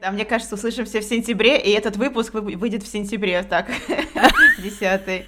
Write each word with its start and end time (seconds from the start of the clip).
Да, 0.00 0.10
мне 0.10 0.24
кажется, 0.24 0.54
услышимся 0.54 1.00
в 1.00 1.04
сентябре, 1.04 1.60
и 1.60 1.70
этот 1.72 1.98
выпуск 1.98 2.32
выйдет 2.32 2.82
в 2.82 2.86
сентябре, 2.86 3.42
так, 3.42 3.68
десятый. 4.58 5.26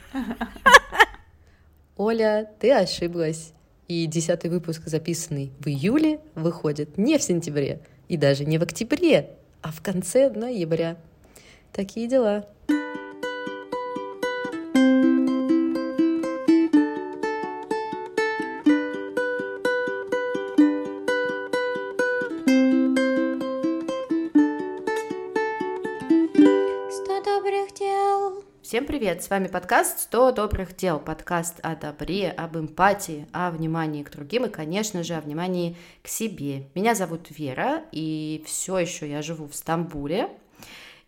Оля, 1.98 2.50
ты 2.58 2.72
ошиблась. 2.72 3.52
И 3.86 4.06
десятый 4.06 4.48
выпуск, 4.48 4.84
записанный 4.86 5.52
в 5.58 5.68
июле, 5.68 6.20
выходит 6.34 6.96
не 6.96 7.18
в 7.18 7.22
сентябре, 7.22 7.80
и 8.08 8.16
даже 8.16 8.46
не 8.46 8.56
в 8.56 8.62
октябре, 8.62 9.30
а 9.60 9.70
в 9.72 9.82
конце 9.82 10.30
ноября. 10.30 10.96
Такие 11.72 12.08
дела. 12.08 12.46
Привет! 29.02 29.24
С 29.24 29.30
вами 29.30 29.48
подкаст 29.48 30.08
«100 30.12 30.32
добрых 30.32 30.76
дел», 30.76 31.00
подкаст 31.00 31.58
о 31.64 31.74
добре, 31.74 32.30
об 32.30 32.56
эмпатии, 32.56 33.26
о 33.32 33.50
внимании 33.50 34.04
к 34.04 34.12
другим 34.12 34.44
и, 34.44 34.48
конечно 34.48 35.02
же, 35.02 35.14
о 35.14 35.20
внимании 35.20 35.76
к 36.04 36.06
себе. 36.06 36.68
Меня 36.76 36.94
зовут 36.94 37.26
Вера, 37.30 37.82
и 37.90 38.44
все 38.46 38.78
еще 38.78 39.10
я 39.10 39.20
живу 39.20 39.48
в 39.48 39.56
Стамбуле. 39.56 40.28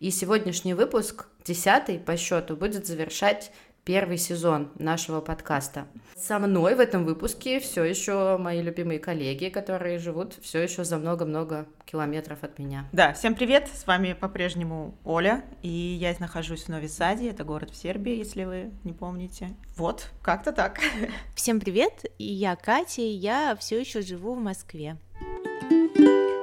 И 0.01 0.11
сегодняшний 0.11 0.73
выпуск, 0.73 1.27
десятый 1.45 1.97
по 1.97 2.17
счету, 2.17 2.57
будет 2.57 2.85
завершать 2.85 3.53
первый 3.85 4.17
сезон 4.17 4.71
нашего 4.79 5.21
подкаста. 5.21 5.87
Со 6.17 6.39
мной 6.39 6.73
в 6.75 6.79
этом 6.79 7.05
выпуске 7.05 7.59
все 7.59 7.83
еще 7.83 8.35
мои 8.37 8.61
любимые 8.61 8.99
коллеги, 8.99 9.49
которые 9.49 9.99
живут 9.99 10.33
все 10.41 10.63
еще 10.63 10.83
за 10.83 10.97
много-много 10.97 11.67
километров 11.85 12.39
от 12.41 12.57
меня. 12.57 12.89
Да, 12.91 13.13
всем 13.13 13.35
привет, 13.35 13.69
с 13.71 13.85
вами 13.85 14.13
по-прежнему 14.19 14.97
Оля, 15.05 15.45
и 15.61 15.69
я 15.69 16.15
нахожусь 16.19 16.63
в 16.63 16.69
Нови 16.69 16.87
Саде, 16.87 17.29
это 17.29 17.43
город 17.43 17.69
в 17.69 17.75
Сербии, 17.75 18.15
если 18.15 18.43
вы 18.43 18.71
не 18.83 18.91
помните. 18.91 19.55
Вот, 19.77 20.09
как-то 20.23 20.51
так. 20.51 20.79
Всем 21.35 21.59
привет, 21.59 22.05
и 22.17 22.25
я 22.25 22.55
Катя, 22.55 23.03
и 23.03 23.05
я 23.05 23.55
все 23.55 23.79
еще 23.79 24.01
живу 24.01 24.33
в 24.33 24.39
Москве. 24.39 24.97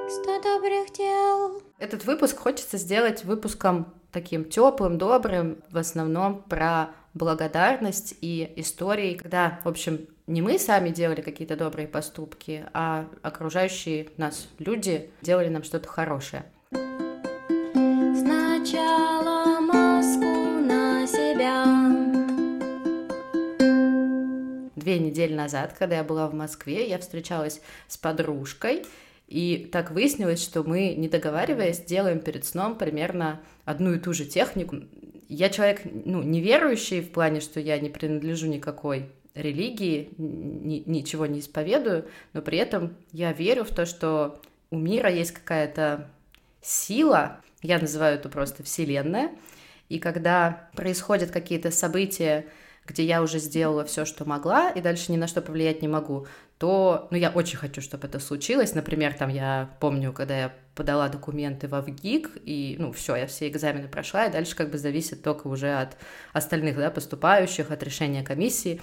Сто 0.09 0.41
добрых 0.41 0.93
дел. 0.93 1.61
Этот 1.77 2.05
выпуск 2.05 2.37
хочется 2.37 2.77
сделать 2.77 3.25
выпуском 3.25 3.93
таким 4.13 4.45
теплым, 4.45 4.97
добрым, 4.97 5.57
в 5.71 5.77
основном 5.77 6.43
про 6.43 6.91
благодарность 7.13 8.15
и 8.21 8.51
истории, 8.55 9.15
когда, 9.15 9.59
в 9.63 9.67
общем, 9.67 10.07
не 10.27 10.41
мы 10.41 10.57
сами 10.57 10.89
делали 10.89 11.21
какие-то 11.21 11.55
добрые 11.55 11.87
поступки, 11.87 12.65
а 12.73 13.07
окружающие 13.21 14.09
нас 14.17 14.47
люди 14.59 15.09
делали 15.21 15.49
нам 15.49 15.63
что-то 15.63 15.87
хорошее. 15.87 16.45
Сначала 18.15 19.59
маску 19.59 20.25
на 20.25 21.05
себя. 21.05 21.65
Две 24.75 24.99
недели 24.99 25.33
назад, 25.33 25.75
когда 25.77 25.97
я 25.97 26.03
была 26.03 26.27
в 26.27 26.33
Москве, 26.33 26.87
я 26.89 26.97
встречалась 26.99 27.61
с 27.87 27.97
подружкой, 27.97 28.85
и 29.27 29.69
так 29.71 29.91
выяснилось, 29.91 30.43
что 30.43 30.63
мы, 30.63 30.93
не 30.95 31.07
договариваясь, 31.07 31.79
делаем 31.79 32.19
перед 32.19 32.45
сном 32.45 32.77
примерно 32.77 33.41
одну 33.65 33.93
и 33.93 33.99
ту 33.99 34.13
же 34.13 34.25
технику. 34.25 34.77
Я 35.33 35.49
человек, 35.49 35.81
ну, 35.83 36.21
неверующий 36.21 37.01
в 37.01 37.11
плане, 37.11 37.39
что 37.39 37.59
я 37.59 37.79
не 37.79 37.89
принадлежу 37.89 38.47
никакой 38.47 39.09
религии, 39.33 40.09
ни, 40.17 40.83
ничего 40.85 41.25
не 41.25 41.39
исповедую, 41.39 42.07
но 42.33 42.43
при 42.43 42.59
этом 42.59 42.95
я 43.11 43.33
верю 43.33 43.63
в 43.63 43.69
то, 43.69 43.87
что 43.87 44.39
у 44.69 44.77
мира 44.77 45.11
есть 45.11 45.31
какая-то 45.31 46.07
сила, 46.61 47.41
я 47.63 47.79
называю 47.79 48.15
это 48.15 48.29
просто 48.29 48.61
Вселенная, 48.61 49.31
и 49.89 49.97
когда 49.97 50.69
происходят 50.75 51.31
какие-то 51.31 51.71
события, 51.71 52.45
где 52.85 53.03
я 53.03 53.21
уже 53.21 53.39
сделала 53.39 53.85
все, 53.85 54.05
что 54.05 54.25
могла, 54.25 54.69
и 54.69 54.81
дальше 54.81 55.11
ни 55.11 55.17
на 55.17 55.27
что 55.27 55.41
повлиять 55.41 55.81
не 55.81 55.87
могу, 55.87 56.27
то, 56.57 57.07
ну, 57.11 57.17
я 57.17 57.29
очень 57.29 57.57
хочу, 57.57 57.81
чтобы 57.81 58.07
это 58.07 58.19
случилось. 58.19 58.73
Например, 58.73 59.13
там 59.13 59.29
я 59.29 59.69
помню, 59.79 60.13
когда 60.13 60.37
я 60.37 60.53
подала 60.75 61.09
документы 61.09 61.67
в 61.67 61.79
ВГИК, 61.81 62.31
и, 62.45 62.75
ну, 62.79 62.91
все, 62.91 63.15
я 63.15 63.27
все 63.27 63.47
экзамены 63.47 63.87
прошла, 63.87 64.25
и 64.25 64.31
дальше 64.31 64.55
как 64.55 64.69
бы 64.69 64.77
зависит 64.77 65.23
только 65.23 65.47
уже 65.47 65.73
от 65.73 65.97
остальных, 66.31 66.77
да, 66.77 66.89
поступающих, 66.89 67.71
от 67.71 67.83
решения 67.83 68.23
комиссии 68.23 68.81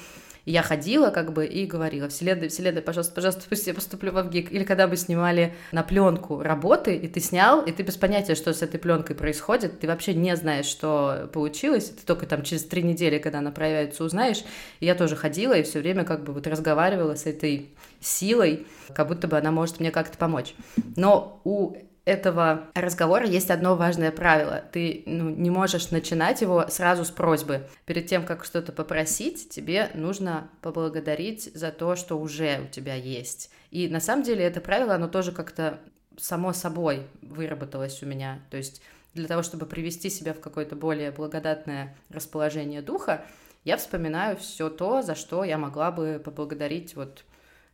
я 0.51 0.63
ходила 0.63 1.11
как 1.11 1.33
бы 1.33 1.47
и 1.47 1.67
говорила, 1.67 2.09
вселенная, 2.09 2.49
вселенная, 2.49 2.83
пожалуйста, 2.83 3.15
пожалуйста, 3.15 3.43
пусть 3.49 3.67
я 3.67 3.75
поступлю 3.75 4.13
в 4.13 4.23
ВГИК. 4.23 4.53
Или 4.53 4.65
когда 4.65 4.87
мы 4.87 4.97
снимали 4.97 5.55
на 5.73 5.83
пленку 5.83 6.43
работы, 6.43 6.97
и 6.97 7.09
ты 7.09 7.21
снял, 7.21 7.63
и 7.63 7.73
ты 7.73 7.83
без 7.83 7.97
понятия, 7.97 8.35
что 8.35 8.53
с 8.53 8.63
этой 8.63 8.79
пленкой 8.79 9.17
происходит, 9.17 9.81
ты 9.81 9.87
вообще 9.87 10.15
не 10.15 10.35
знаешь, 10.37 10.67
что 10.67 11.31
получилось, 11.33 11.91
ты 11.91 12.05
только 12.05 12.27
там 12.27 12.43
через 12.43 12.65
три 12.65 12.83
недели, 12.83 13.19
когда 13.19 13.39
она 13.39 13.51
проявится, 13.51 14.05
узнаешь. 14.05 14.45
И 14.81 14.87
я 14.87 14.95
тоже 14.95 15.17
ходила 15.17 15.55
и 15.55 15.63
все 15.63 15.81
время 15.81 16.05
как 16.05 16.25
бы 16.25 16.33
вот 16.33 16.47
разговаривала 16.47 17.15
с 17.15 17.27
этой 17.27 17.71
силой, 18.01 18.67
как 18.95 19.09
будто 19.09 19.29
бы 19.29 19.39
она 19.39 19.51
может 19.51 19.81
мне 19.81 19.91
как-то 19.91 20.19
помочь. 20.19 20.55
Но 20.97 21.41
у 21.45 21.77
этого 22.11 22.69
разговора 22.75 23.27
есть 23.27 23.51
одно 23.51 23.77
важное 23.77 24.11
правило. 24.11 24.65
Ты 24.73 25.05
ну, 25.07 25.31
не 25.31 25.51
можешь 25.51 25.91
начинать 25.91 26.41
его 26.41 26.67
сразу 26.69 27.05
с 27.05 27.11
просьбы. 27.11 27.69
Перед 27.87 28.07
тем, 28.07 28.27
как 28.27 28.45
что-то 28.45 28.73
попросить, 28.73 29.49
тебе 29.51 29.91
нужно 29.95 30.51
поблагодарить 30.61 31.51
за 31.55 31.71
то, 31.71 31.95
что 31.97 32.19
уже 32.19 32.61
у 32.65 32.67
тебя 32.69 32.95
есть. 32.95 33.51
И 33.71 33.89
на 33.89 34.01
самом 34.01 34.25
деле 34.25 34.45
это 34.45 34.61
правило, 34.61 34.95
оно 34.95 35.09
тоже 35.09 35.33
как-то 35.33 35.79
само 36.19 36.53
собой 36.53 37.07
выработалось 37.23 38.03
у 38.03 38.07
меня. 38.07 38.41
То 38.51 38.57
есть 38.57 38.83
для 39.15 39.29
того, 39.29 39.43
чтобы 39.43 39.67
привести 39.67 40.11
себя 40.11 40.35
в 40.35 40.41
какое-то 40.41 40.77
более 40.77 41.13
благодатное 41.13 41.97
расположение 42.11 42.83
духа, 42.83 43.25
я 43.65 43.77
вспоминаю 43.77 44.37
все 44.37 44.69
то, 44.69 45.03
за 45.03 45.15
что 45.15 45.45
я 45.45 45.59
могла 45.59 45.91
бы 45.91 46.21
поблагодарить 46.25 46.97
вот 46.97 47.25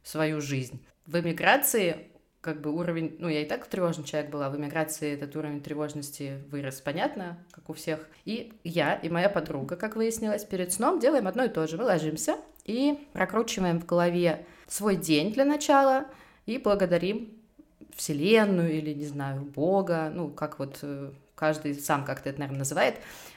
свою 0.03 0.41
жизнь. 0.41 0.85
В 1.07 1.19
эмиграции 1.19 2.11
как 2.47 2.61
бы 2.61 2.71
уровень, 2.71 3.17
ну, 3.19 3.29
я 3.29 3.43
и 3.43 3.45
так 3.45 3.67
тревожный 3.67 4.05
человек 4.05 4.31
была, 4.31 4.49
в 4.49 4.57
эмиграции 4.57 5.13
этот 5.13 5.35
уровень 5.35 5.61
тревожности 5.61 6.39
вырос, 6.49 6.81
понятно, 6.81 7.37
как 7.51 7.69
у 7.69 7.73
всех. 7.73 8.07
И 8.25 8.53
я 8.63 8.95
и 8.95 9.09
моя 9.09 9.29
подруга, 9.29 9.75
как 9.75 9.97
выяснилось, 9.97 10.45
перед 10.45 10.73
сном 10.73 11.01
делаем 11.01 11.27
одно 11.27 11.45
и 11.45 11.49
то 11.49 11.67
же. 11.67 11.77
Мы 11.77 11.83
ложимся 11.83 12.37
и 12.65 13.05
прокручиваем 13.13 13.81
в 13.81 13.87
голове 13.87 14.47
свой 14.69 14.95
день 14.95 15.33
для 15.33 15.45
начала 15.45 16.07
и 16.47 16.57
благодарим 16.59 17.33
Вселенную 17.97 18.73
или, 18.73 18.95
не 18.95 19.07
знаю, 19.07 19.41
Бога, 19.43 20.13
ну, 20.15 20.29
как 20.29 20.61
вот 20.61 20.79
э, 20.83 21.11
каждый 21.35 21.75
сам 21.75 22.05
как-то 22.05 22.29
это, 22.31 22.39
наверное, 22.39 22.61
называет, 22.61 22.95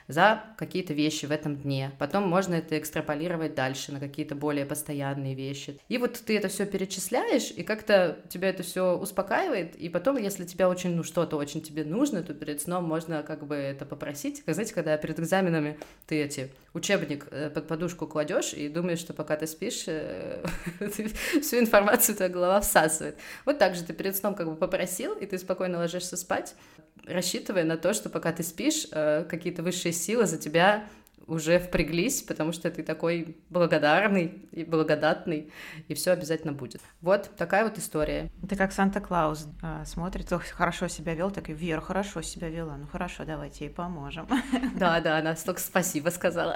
за 0.10 0.44
какие-то 0.58 0.94
вещи 0.94 1.28
в 1.28 1.32
этом 1.32 1.56
дне. 1.56 1.92
Потом 2.00 2.28
можно 2.28 2.56
это 2.56 2.78
экстраполировать 2.80 3.54
дальше 3.54 3.92
на 3.92 4.00
какие-то 4.00 4.34
более 4.34 4.66
постоянные 4.66 5.36
вещи. 5.36 5.80
И 5.88 6.00
вот 6.00 6.20
ты 6.26 6.36
это 6.36 6.48
все 6.48 6.66
перечисляешь, 6.66 7.52
и 7.52 7.62
как-то 7.62 8.18
тебя 8.28 8.50
это 8.50 8.64
все 8.64 8.98
успокаивает, 8.98 9.76
и 9.76 9.88
потом, 9.88 10.18
если 10.18 10.46
тебя 10.46 10.68
очень, 10.68 10.96
ну, 10.96 11.04
что-то 11.04 11.38
очень 11.38 11.62
тебе 11.62 11.86
нужно, 11.86 12.24
то 12.24 12.34
перед 12.34 12.60
сном 12.60 12.86
можно 12.86 13.22
как 13.22 13.46
бы 13.46 13.56
это 13.56 13.86
попросить. 13.86 14.44
Как, 14.44 14.56
знаете, 14.56 14.74
когда 14.74 14.98
перед 14.98 15.20
экзаменами 15.20 15.78
ты 16.08 16.24
эти 16.24 16.52
учебник 16.74 17.28
э, 17.30 17.52
под 17.52 17.68
подушку 17.68 18.08
кладешь 18.08 18.54
и 18.54 18.68
думаешь, 18.68 19.00
что 19.00 19.14
пока 19.14 19.36
ты 19.36 19.46
спишь, 19.46 19.84
э, 19.86 20.44
всю 21.42 21.60
информацию 21.60 22.16
твоя 22.16 22.32
голова 22.32 22.62
всасывает. 22.62 23.16
Вот 23.46 23.60
так 23.60 23.76
же 23.76 23.84
ты 23.84 23.94
перед 23.94 24.16
сном 24.16 24.34
как 24.34 24.50
бы 24.50 24.56
попросил, 24.56 25.14
и 25.14 25.28
ты 25.28 25.38
спокойно 25.38 25.78
ложишься 25.78 26.18
спать, 26.18 26.56
рассчитывая 27.06 27.64
на 27.64 27.78
то, 27.78 27.94
что 27.94 28.10
пока 28.10 28.32
ты 28.32 28.44
спишь, 28.44 28.88
э, 28.92 29.26
какие-то 29.30 29.64
высшие 29.64 29.94
силы 29.94 30.26
за 30.26 30.38
тебя 30.38 30.84
уже 31.30 31.60
впряглись, 31.60 32.22
потому 32.22 32.52
что 32.52 32.72
ты 32.72 32.84
такой 32.84 33.38
благодарный 33.50 34.48
и 34.52 34.64
благодатный, 34.64 35.52
и 35.88 35.94
все 35.94 36.12
обязательно 36.12 36.54
будет. 36.54 36.82
Вот 37.02 37.30
такая 37.38 37.64
вот 37.64 37.78
история. 37.78 38.32
Это 38.44 38.56
как 38.56 38.72
Санта-Клаус 38.72 39.48
э, 39.62 39.84
смотрит, 39.86 40.32
ох, 40.34 40.44
хорошо 40.46 40.88
себя 40.88 41.14
вел, 41.14 41.32
такой, 41.32 41.54
Вера, 41.54 41.82
хорошо 41.82 42.22
себя 42.22 42.50
вела, 42.50 42.78
ну 42.78 42.88
хорошо, 42.88 43.26
давайте 43.26 43.66
ей 43.66 43.72
поможем. 43.72 44.28
Да, 44.76 45.00
да, 45.02 45.18
она 45.18 45.36
столько 45.36 45.60
спасибо 45.60 46.10
сказала. 46.10 46.56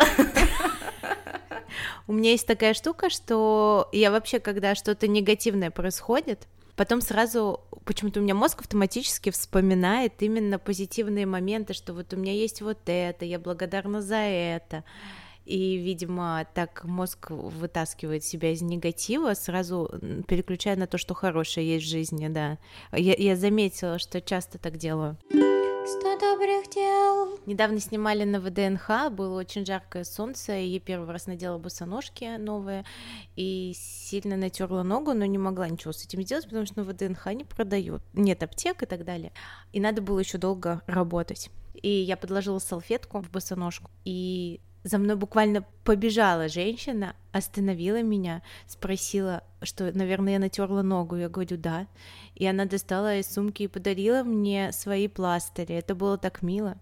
У 2.08 2.14
меня 2.14 2.32
есть 2.32 2.48
такая 2.48 2.74
штука, 2.74 3.10
что 3.10 3.90
я 3.92 4.12
вообще, 4.12 4.40
когда 4.40 4.76
что-то 4.76 5.08
негативное 5.08 5.72
происходит, 5.72 6.48
потом 6.76 7.02
сразу 7.02 7.62
почему-то 7.86 8.20
у 8.20 8.24
меня 8.24 8.36
мозг 8.36 8.62
автоматически 8.62 9.30
вспоминает 9.30 10.22
именно 10.22 10.60
позитивные 10.60 11.26
моменты, 11.26 11.74
что 11.74 11.94
вот 11.94 12.14
у 12.14 12.18
меня 12.18 12.34
есть 12.34 12.62
вот 12.62 12.80
это, 12.86 13.26
я 13.26 13.40
благодарна 13.40 14.02
за 14.02 14.16
это. 14.16 14.84
И, 15.46 15.76
видимо, 15.76 16.48
так 16.54 16.86
мозг 16.86 17.30
вытаскивает 17.30 18.24
себя 18.24 18.54
из 18.54 18.62
негатива, 18.62 19.34
сразу 19.34 19.92
переключая 20.28 20.78
на 20.78 20.88
то, 20.88 20.98
что 20.98 21.14
хорошее 21.14 21.68
есть 21.74 21.86
в 21.86 21.90
жизни, 21.90 22.30
да. 22.30 22.58
Я, 22.94 23.14
я 23.18 23.36
заметила, 23.36 24.00
что 24.00 24.22
часто 24.22 24.58
так 24.58 24.78
делаю. 24.78 25.18
Сто 25.86 26.18
добрых 26.18 26.70
дел. 26.70 27.38
Недавно 27.46 27.78
снимали 27.82 28.24
на 28.24 28.40
ВДНХ, 28.40 29.12
было 29.12 29.38
очень 29.38 29.66
жаркое 29.66 30.06
солнце, 30.06 30.58
и 30.58 30.68
я 30.68 30.80
первый 30.80 31.10
раз 31.10 31.28
надела 31.28 31.58
босоножки 31.58 32.38
новые, 32.38 32.86
и 33.36 33.74
сильно 33.76 34.38
натерла 34.38 34.84
ногу, 34.84 35.14
но 35.14 35.26
не 35.26 35.38
могла 35.38 35.68
ничего 35.68 35.92
с 35.92 36.06
этим 36.06 36.22
сделать, 36.22 36.46
потому 36.46 36.66
что 36.66 36.80
на 36.80 36.90
ВДНХ 36.90 37.26
не 37.34 37.44
продают, 37.44 38.02
нет 38.14 38.42
аптек 38.44 38.84
и 38.84 38.86
так 38.86 39.04
далее. 39.04 39.34
И 39.74 39.82
надо 39.82 40.02
было 40.02 40.20
еще 40.20 40.38
долго 40.38 40.82
работать. 40.88 41.50
И 41.82 41.90
я 41.90 42.16
подложила 42.16 42.60
салфетку 42.60 43.22
в 43.22 43.30
босоножку, 43.30 43.92
и 44.06 44.62
за 44.84 44.98
мной 44.98 45.16
буквально 45.16 45.66
побежала 45.84 46.48
женщина, 46.50 47.16
остановила 47.32 48.02
меня, 48.02 48.42
спросила, 48.68 49.44
что, 49.62 49.92
наверное, 49.98 50.34
я 50.34 50.40
натерла 50.40 50.82
ногу. 50.82 51.16
Я 51.16 51.30
говорю, 51.30 51.58
да. 51.58 51.88
И 52.36 52.46
она 52.46 52.66
достала 52.66 53.18
из 53.18 53.28
сумки 53.28 53.64
и 53.64 53.68
подарила 53.68 54.24
мне 54.24 54.72
свои 54.72 55.08
пластыри. 55.08 55.76
Это 55.76 55.96
было 55.96 56.18
так 56.18 56.42
мило. 56.42 56.78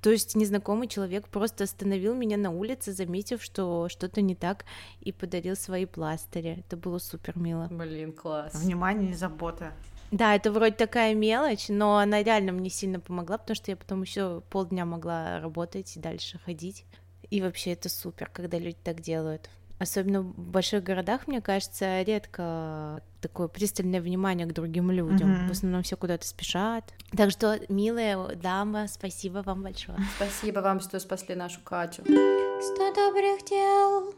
То 0.00 0.10
есть 0.10 0.34
незнакомый 0.34 0.88
человек 0.88 1.28
просто 1.28 1.64
остановил 1.64 2.14
меня 2.14 2.36
на 2.36 2.50
улице, 2.50 2.92
заметив, 2.92 3.42
что 3.42 3.88
что-то 3.88 4.22
не 4.22 4.34
так, 4.34 4.64
и 5.00 5.12
подарил 5.12 5.56
свои 5.56 5.86
пластыри. 5.86 6.60
Это 6.60 6.76
было 6.76 6.98
супер 6.98 7.38
мило. 7.38 7.68
Блин, 7.70 8.12
класс. 8.12 8.54
Внимание 8.54 9.10
и 9.10 9.14
забота. 9.14 9.72
Да, 10.10 10.34
это 10.34 10.50
вроде 10.50 10.74
такая 10.74 11.14
мелочь, 11.14 11.68
но 11.68 11.98
она 11.98 12.22
реально 12.22 12.52
мне 12.52 12.70
сильно 12.70 13.00
помогла, 13.00 13.38
потому 13.38 13.54
что 13.54 13.70
я 13.70 13.76
потом 13.76 14.02
еще 14.02 14.42
полдня 14.50 14.84
могла 14.84 15.40
работать 15.40 15.96
и 15.96 16.00
дальше 16.00 16.40
ходить. 16.44 16.84
И 17.30 17.42
вообще 17.42 17.72
это 17.72 17.88
супер, 17.88 18.30
когда 18.32 18.58
люди 18.58 18.78
так 18.82 19.00
делают. 19.00 19.50
Особенно 19.78 20.22
в 20.22 20.50
больших 20.50 20.82
городах, 20.82 21.28
мне 21.28 21.40
кажется, 21.40 22.02
редко 22.02 23.00
такое 23.20 23.46
пристальное 23.46 24.00
внимание 24.00 24.46
к 24.46 24.52
другим 24.52 24.90
людям. 24.90 25.30
Mm-hmm. 25.30 25.48
В 25.48 25.50
основном 25.52 25.82
все 25.84 25.96
куда-то 25.96 26.26
спешат. 26.26 26.92
Так 27.16 27.30
что, 27.30 27.60
милая 27.68 28.34
дама, 28.34 28.88
спасибо 28.88 29.42
вам 29.44 29.62
большое. 29.62 29.98
Спасибо 30.16 30.60
вам, 30.60 30.80
что 30.80 30.98
спасли 30.98 31.36
нашу 31.36 31.60
Катю. 31.62 32.02
Сто 32.02 32.94
добрых 32.94 33.44
дел. 33.48 34.14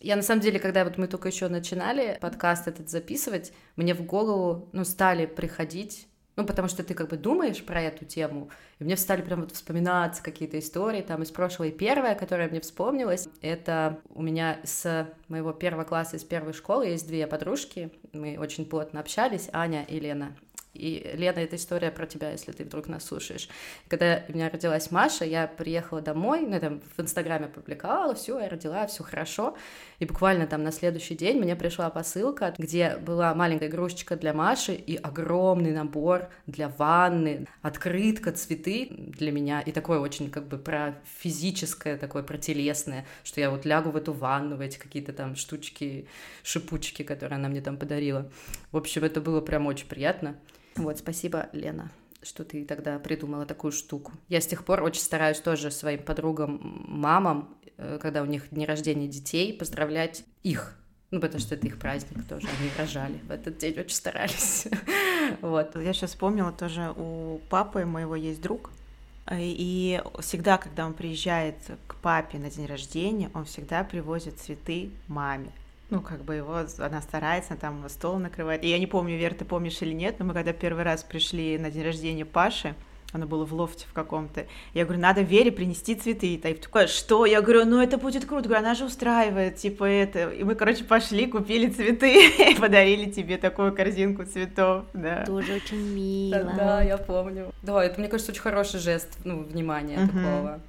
Я 0.00 0.16
на 0.16 0.22
самом 0.22 0.42
деле, 0.42 0.58
когда 0.58 0.84
вот 0.84 0.98
мы 0.98 1.06
только 1.06 1.28
еще 1.28 1.48
начинали 1.48 2.18
подкаст 2.20 2.68
этот 2.68 2.90
записывать, 2.90 3.52
мне 3.76 3.94
в 3.94 4.02
голову, 4.04 4.68
ну, 4.72 4.84
стали 4.84 5.26
приходить 5.26 6.06
ну, 6.36 6.44
потому 6.44 6.68
что 6.68 6.84
ты 6.84 6.94
как 6.94 7.08
бы 7.08 7.16
думаешь 7.16 7.64
про 7.64 7.80
эту 7.80 8.04
тему, 8.04 8.50
и 8.78 8.84
мне 8.84 8.96
стали 8.96 9.22
прям 9.22 9.40
вот 9.40 9.52
вспоминаться 9.52 10.22
какие-то 10.22 10.58
истории 10.58 11.00
там 11.00 11.22
из 11.22 11.30
прошлого. 11.30 11.68
И 11.68 11.72
первая, 11.72 12.14
которая 12.14 12.48
мне 12.48 12.60
вспомнилась, 12.60 13.28
это 13.40 13.98
у 14.14 14.22
меня 14.22 14.60
с 14.62 15.08
моего 15.28 15.52
первого 15.52 15.84
класса 15.84 16.16
из 16.16 16.24
первой 16.24 16.52
школы 16.52 16.86
есть 16.86 17.06
две 17.06 17.26
подружки, 17.26 17.90
мы 18.12 18.36
очень 18.38 18.66
плотно 18.66 19.00
общались, 19.00 19.48
Аня 19.52 19.82
и 19.84 19.98
Лена. 19.98 20.36
И, 20.76 21.16
Лена, 21.16 21.38
эта 21.38 21.56
история 21.56 21.90
про 21.90 22.06
тебя, 22.06 22.30
если 22.30 22.52
ты 22.52 22.64
вдруг 22.64 22.88
нас 22.88 23.04
слушаешь. 23.04 23.48
Когда 23.88 24.22
у 24.28 24.32
меня 24.32 24.50
родилась 24.50 24.90
Маша, 24.90 25.24
я 25.24 25.46
приехала 25.46 26.00
домой, 26.00 26.42
ну, 26.42 26.60
там, 26.60 26.80
в 26.96 27.00
Инстаграме 27.00 27.48
публиковала, 27.48 28.14
все, 28.14 28.38
я 28.38 28.48
родила, 28.48 28.86
все 28.86 29.02
хорошо. 29.02 29.56
И 29.98 30.04
буквально 30.04 30.46
там 30.46 30.62
на 30.62 30.72
следующий 30.72 31.14
день 31.14 31.38
мне 31.38 31.56
пришла 31.56 31.88
посылка, 31.90 32.54
где 32.58 32.96
была 32.96 33.34
маленькая 33.34 33.68
игрушечка 33.68 34.16
для 34.16 34.34
Маши 34.34 34.74
и 34.74 34.96
огромный 34.96 35.72
набор 35.72 36.28
для 36.46 36.68
ванны, 36.68 37.46
открытка, 37.62 38.32
цветы 38.32 38.88
для 38.90 39.32
меня. 39.32 39.60
И 39.60 39.72
такое 39.72 39.98
очень 39.98 40.30
как 40.30 40.46
бы 40.48 40.58
про 40.58 40.94
физическое, 41.18 41.96
такое 41.96 42.22
про 42.22 42.36
телесное, 42.38 43.06
что 43.24 43.40
я 43.40 43.50
вот 43.50 43.64
лягу 43.64 43.90
в 43.90 43.96
эту 43.96 44.12
ванну, 44.12 44.56
в 44.56 44.60
эти 44.60 44.78
какие-то 44.78 45.12
там 45.12 45.36
штучки, 45.36 46.06
шипучки, 46.42 47.02
которые 47.02 47.36
она 47.36 47.48
мне 47.48 47.60
там 47.60 47.76
подарила. 47.76 48.30
В 48.72 48.76
общем, 48.76 49.04
это 49.04 49.20
было 49.20 49.40
прям 49.40 49.66
очень 49.66 49.86
приятно. 49.86 50.36
Вот, 50.76 50.98
спасибо, 50.98 51.48
Лена 51.52 51.90
что 52.22 52.44
ты 52.44 52.64
тогда 52.64 52.98
придумала 52.98 53.46
такую 53.46 53.72
штуку. 53.72 54.12
Я 54.28 54.40
с 54.40 54.46
тех 54.46 54.64
пор 54.64 54.82
очень 54.82 55.00
стараюсь 55.00 55.38
тоже 55.38 55.70
своим 55.70 56.02
подругам, 56.02 56.60
мамам, 56.88 57.56
э, 57.76 57.98
когда 58.00 58.22
у 58.22 58.26
них 58.26 58.50
дни 58.50 58.66
рождения 58.66 59.06
детей, 59.06 59.52
поздравлять 59.52 60.24
их. 60.42 60.76
Ну, 61.12 61.20
потому 61.20 61.40
что 61.40 61.54
это 61.54 61.66
их 61.68 61.78
праздник 61.78 62.26
тоже, 62.28 62.48
они 62.58 62.68
рожали 62.76 63.18
в 63.28 63.30
этот 63.30 63.58
день, 63.58 63.78
очень 63.78 63.94
старались. 63.94 64.66
вот. 65.40 65.76
Я 65.76 65.92
сейчас 65.92 66.10
вспомнила 66.10 66.50
тоже, 66.50 66.92
у 66.96 67.40
папы 67.48 67.84
моего 67.84 68.16
есть 68.16 68.42
друг, 68.42 68.70
и 69.32 70.02
всегда, 70.20 70.58
когда 70.58 70.84
он 70.84 70.94
приезжает 70.94 71.56
к 71.86 71.94
папе 71.96 72.38
на 72.38 72.50
день 72.50 72.66
рождения, 72.66 73.30
он 73.34 73.44
всегда 73.44 73.84
привозит 73.84 74.38
цветы 74.38 74.90
маме 75.06 75.52
ну, 75.90 76.00
как 76.00 76.24
бы 76.24 76.34
его, 76.34 76.64
она 76.78 77.00
старается, 77.00 77.56
там 77.56 77.88
стол 77.88 78.18
накрывает. 78.18 78.64
И 78.64 78.68
я 78.68 78.78
не 78.78 78.86
помню, 78.86 79.16
Вер, 79.16 79.34
ты 79.34 79.44
помнишь 79.44 79.80
или 79.82 79.92
нет, 79.92 80.16
но 80.18 80.24
мы 80.24 80.34
когда 80.34 80.52
первый 80.52 80.84
раз 80.84 81.04
пришли 81.04 81.58
на 81.58 81.70
день 81.70 81.84
рождения 81.84 82.24
Паши, 82.24 82.74
оно 83.12 83.26
было 83.26 83.44
в 83.44 83.54
лофте 83.54 83.86
в 83.88 83.92
каком-то. 83.92 84.46
Я 84.74 84.84
говорю, 84.84 85.00
надо 85.00 85.22
Вере 85.22 85.52
принести 85.52 85.94
цветы. 85.94 86.34
И 86.34 86.38
Таиф 86.38 86.60
такой, 86.60 86.88
что? 86.88 87.24
Я 87.24 87.40
говорю, 87.40 87.64
ну 87.64 87.80
это 87.80 87.98
будет 87.98 88.26
круто. 88.26 88.48
Говорю, 88.48 88.64
она 88.64 88.74
же 88.74 88.84
устраивает, 88.84 89.56
типа 89.56 89.84
это. 89.84 90.30
И 90.30 90.42
мы, 90.42 90.54
короче, 90.54 90.84
пошли, 90.84 91.26
купили 91.26 91.70
цветы 91.70 92.30
и 92.50 92.54
подарили 92.56 93.10
тебе 93.10 93.38
такую 93.38 93.74
корзинку 93.74 94.24
цветов, 94.24 94.84
да. 94.92 95.24
Тоже 95.24 95.54
очень 95.54 95.94
мило. 95.94 96.42
Да, 96.42 96.54
да 96.56 96.82
я 96.82 96.98
помню. 96.98 97.52
Да, 97.62 97.82
это, 97.82 98.00
мне 98.00 98.08
кажется, 98.08 98.32
очень 98.32 98.42
хороший 98.42 98.80
жест, 98.80 99.18
ну, 99.24 99.44
внимания 99.44 99.98
uh-huh. 99.98 100.06
такого. 100.06 100.60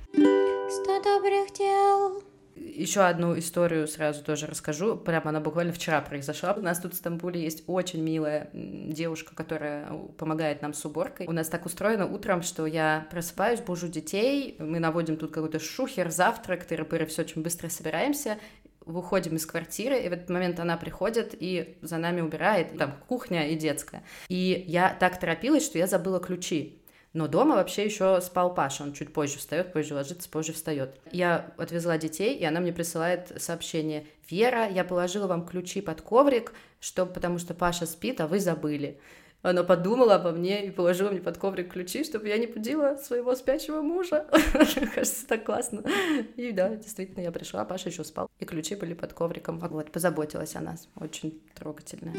Сто 0.69 1.01
добрых 1.01 1.51
дел 1.57 2.23
еще 2.59 3.01
одну 3.01 3.37
историю 3.37 3.87
сразу 3.87 4.23
тоже 4.23 4.47
расскажу. 4.47 4.95
Прямо 4.95 5.29
она 5.29 5.39
буквально 5.39 5.73
вчера 5.73 6.01
произошла. 6.01 6.53
У 6.53 6.61
нас 6.61 6.79
тут 6.79 6.93
в 6.93 6.97
Стамбуле 6.97 7.41
есть 7.41 7.63
очень 7.67 8.01
милая 8.01 8.49
девушка, 8.53 9.35
которая 9.35 9.91
помогает 10.17 10.61
нам 10.61 10.73
с 10.73 10.85
уборкой. 10.85 11.27
У 11.27 11.31
нас 11.31 11.47
так 11.49 11.65
устроено 11.65 12.05
утром, 12.05 12.41
что 12.41 12.65
я 12.65 13.07
просыпаюсь, 13.11 13.61
бужу 13.61 13.87
детей, 13.87 14.55
мы 14.59 14.79
наводим 14.79 15.17
тут 15.17 15.31
какой-то 15.31 15.59
шухер, 15.59 16.09
завтрак, 16.09 16.65
тыры-пыры, 16.69 17.05
все 17.05 17.23
очень 17.23 17.41
быстро 17.41 17.69
собираемся, 17.69 18.37
выходим 18.85 19.35
из 19.35 19.45
квартиры, 19.45 19.99
и 19.99 20.09
в 20.09 20.13
этот 20.13 20.29
момент 20.29 20.59
она 20.59 20.77
приходит 20.77 21.35
и 21.37 21.77
за 21.81 21.97
нами 21.97 22.21
убирает, 22.21 22.77
там 22.77 22.95
кухня 23.07 23.49
и 23.49 23.55
детская. 23.55 24.03
И 24.29 24.63
я 24.67 24.95
так 24.99 25.19
торопилась, 25.19 25.65
что 25.65 25.77
я 25.77 25.87
забыла 25.87 26.19
ключи. 26.19 26.81
Но 27.17 27.27
дома 27.27 27.55
вообще 27.55 27.83
еще 27.83 28.21
спал 28.21 28.53
Паша, 28.53 28.83
он 28.83 28.93
чуть 28.93 29.11
позже 29.11 29.39
встает, 29.39 29.73
позже 29.73 29.95
ложится, 29.95 30.29
позже 30.29 30.53
встает. 30.53 30.99
Я 31.11 31.51
отвезла 31.57 31.97
детей, 31.97 32.35
и 32.35 32.45
она 32.45 32.59
мне 32.59 32.71
присылает 32.71 33.41
сообщение. 33.41 34.05
Вера, 34.29 34.69
я 34.69 34.83
положила 34.83 35.25
вам 35.25 35.43
ключи 35.43 35.81
под 35.81 36.03
коврик, 36.03 36.53
что, 36.79 37.07
потому 37.07 37.39
что 37.39 37.55
Паша 37.55 37.87
спит, 37.87 38.21
а 38.21 38.27
вы 38.27 38.39
забыли. 38.39 38.99
Она 39.41 39.63
подумала 39.63 40.13
обо 40.13 40.29
мне 40.29 40.67
и 40.67 40.69
положила 40.69 41.09
мне 41.09 41.19
под 41.19 41.39
коврик 41.39 41.73
ключи, 41.73 42.03
чтобы 42.03 42.27
я 42.27 42.37
не 42.37 42.45
будила 42.45 42.97
своего 42.97 43.33
спящего 43.33 43.81
мужа. 43.81 44.27
Кажется, 44.93 45.27
так 45.27 45.43
классно. 45.43 45.83
И 46.35 46.51
да, 46.51 46.75
действительно, 46.75 47.23
я 47.23 47.31
пришла, 47.31 47.65
Паша 47.65 47.89
еще 47.89 48.03
спал, 48.03 48.29
и 48.37 48.45
ключи 48.45 48.75
были 48.75 48.93
под 48.93 49.13
ковриком. 49.13 49.57
Вот, 49.57 49.91
позаботилась 49.91 50.55
о 50.55 50.61
нас. 50.61 50.87
Очень 50.95 51.41
трогательно. 51.55 52.11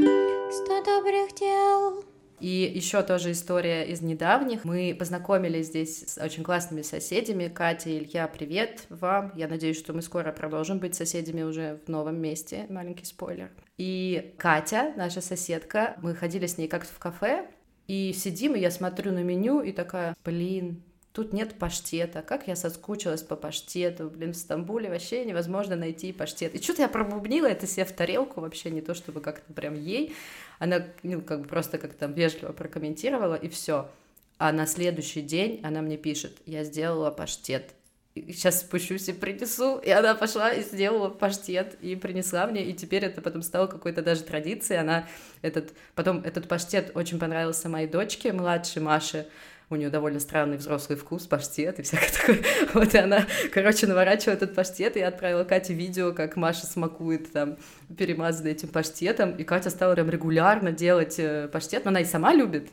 Сто 0.51 0.85
добрых 0.85 1.37
дел 1.39 2.18
и 2.41 2.71
еще 2.75 3.03
тоже 3.03 3.33
история 3.33 3.85
из 3.85 4.01
недавних. 4.01 4.65
Мы 4.65 4.97
познакомились 4.99 5.67
здесь 5.67 6.05
с 6.09 6.19
очень 6.19 6.43
классными 6.43 6.83
соседями. 6.83 7.49
Катя 7.49 7.91
и 7.91 7.99
Илья, 7.99 8.29
привет 8.29 8.87
вам. 8.89 9.33
Я 9.35 9.49
надеюсь, 9.49 9.79
что 9.79 9.93
мы 9.93 10.03
скоро 10.03 10.33
продолжим 10.33 10.79
быть 10.79 10.95
соседями 10.95 11.43
уже 11.43 11.81
в 11.87 11.89
новом 11.89 12.21
месте. 12.21 12.67
Маленький 12.69 13.05
спойлер. 13.05 13.51
И 13.77 14.35
Катя, 14.39 14.93
наша 14.97 15.21
соседка, 15.21 15.97
мы 16.03 16.15
ходили 16.15 16.47
с 16.47 16.59
ней 16.59 16.69
как-то 16.69 16.93
в 16.93 16.99
кафе, 16.99 17.47
и 17.87 18.13
сидим, 18.13 18.55
и 18.55 18.61
я 18.61 18.71
смотрю 18.71 19.13
на 19.13 19.23
меню, 19.23 19.63
и 19.63 19.73
такая, 19.73 20.15
блин, 20.25 20.83
Тут 21.19 21.33
нет 21.33 21.59
паштета. 21.59 22.23
Как 22.23 22.47
я 22.47 22.55
соскучилась 22.55 23.23
по 23.23 23.35
паштету. 23.35 24.09
Блин, 24.09 24.35
в 24.35 24.37
Стамбуле 24.37 24.89
вообще 24.89 25.25
невозможно 25.25 25.75
найти 25.75 26.13
паштет. 26.13 26.55
И 26.55 26.63
что-то 26.63 26.83
я 26.83 26.89
пробубнила 26.89 27.47
это 27.47 27.67
себе 27.67 27.85
в 27.87 27.91
тарелку, 27.91 28.41
вообще 28.41 28.71
не 28.71 28.83
то, 28.83 28.95
чтобы 28.95 29.21
как-то 29.21 29.53
прям 29.53 29.75
ей. 29.75 30.15
Она, 30.59 30.85
ну, 31.03 31.21
как 31.21 31.43
бы 31.43 31.49
просто 31.49 31.79
как-то 31.79 32.07
вежливо 32.07 32.53
прокомментировала, 32.53 33.35
и 33.35 33.49
все. 33.49 33.91
А 34.39 34.53
на 34.53 34.67
следующий 34.67 35.23
день 35.23 35.61
она 35.65 35.83
мне 35.83 35.97
пишет, 35.97 36.39
я 36.47 36.65
сделала 36.65 37.11
паштет. 37.11 37.75
Сейчас 38.15 38.61
спущусь 38.61 39.09
и 39.09 39.13
принесу. 39.13 39.79
И 39.79 39.91
она 39.91 40.15
пошла 40.15 40.53
и 40.53 40.63
сделала 40.63 41.09
паштет 41.09 41.77
и 41.81 41.95
принесла 41.95 42.47
мне. 42.47 42.65
И 42.65 42.75
теперь 42.75 43.05
это 43.05 43.21
потом 43.21 43.43
стало 43.43 43.67
какой-то 43.67 44.03
даже 44.03 44.23
традицией. 44.23 44.81
Она 44.81 45.07
этот, 45.43 45.73
потом 45.95 46.21
этот 46.25 46.49
паштет 46.49 46.93
очень 46.95 47.19
понравился 47.19 47.69
моей 47.69 47.87
дочке, 47.87 48.33
младшей 48.33 48.83
Маше 48.83 49.29
у 49.71 49.77
нее 49.77 49.91
довольно 49.91 50.19
странный 50.19 50.57
взрослый 50.57 50.97
вкус, 50.97 51.27
паштет 51.27 51.79
и 51.79 51.83
всякое 51.83 52.11
такое. 52.19 52.43
Вот 52.75 52.95
и 52.95 52.99
она, 52.99 53.27
короче, 53.53 53.87
наворачивала 53.87 54.35
этот 54.35 54.55
паштет, 54.55 54.97
и 54.97 55.01
я 55.01 55.09
отправила 55.09 55.45
Кате 55.45 55.75
видео, 55.75 56.13
как 56.13 56.37
Маша 56.37 56.67
смакует 56.67 57.33
там, 57.33 57.59
перемазанный 57.97 58.53
этим 58.53 58.69
паштетом, 58.69 59.33
и 59.33 59.45
Катя 59.45 59.71
стала 59.71 59.95
прям 59.95 60.09
регулярно 60.09 60.73
делать 60.73 61.19
э, 61.19 61.49
паштет, 61.49 61.85
но 61.85 61.91
она 61.91 62.01
и 62.01 62.05
сама 62.05 62.33
любит, 62.33 62.71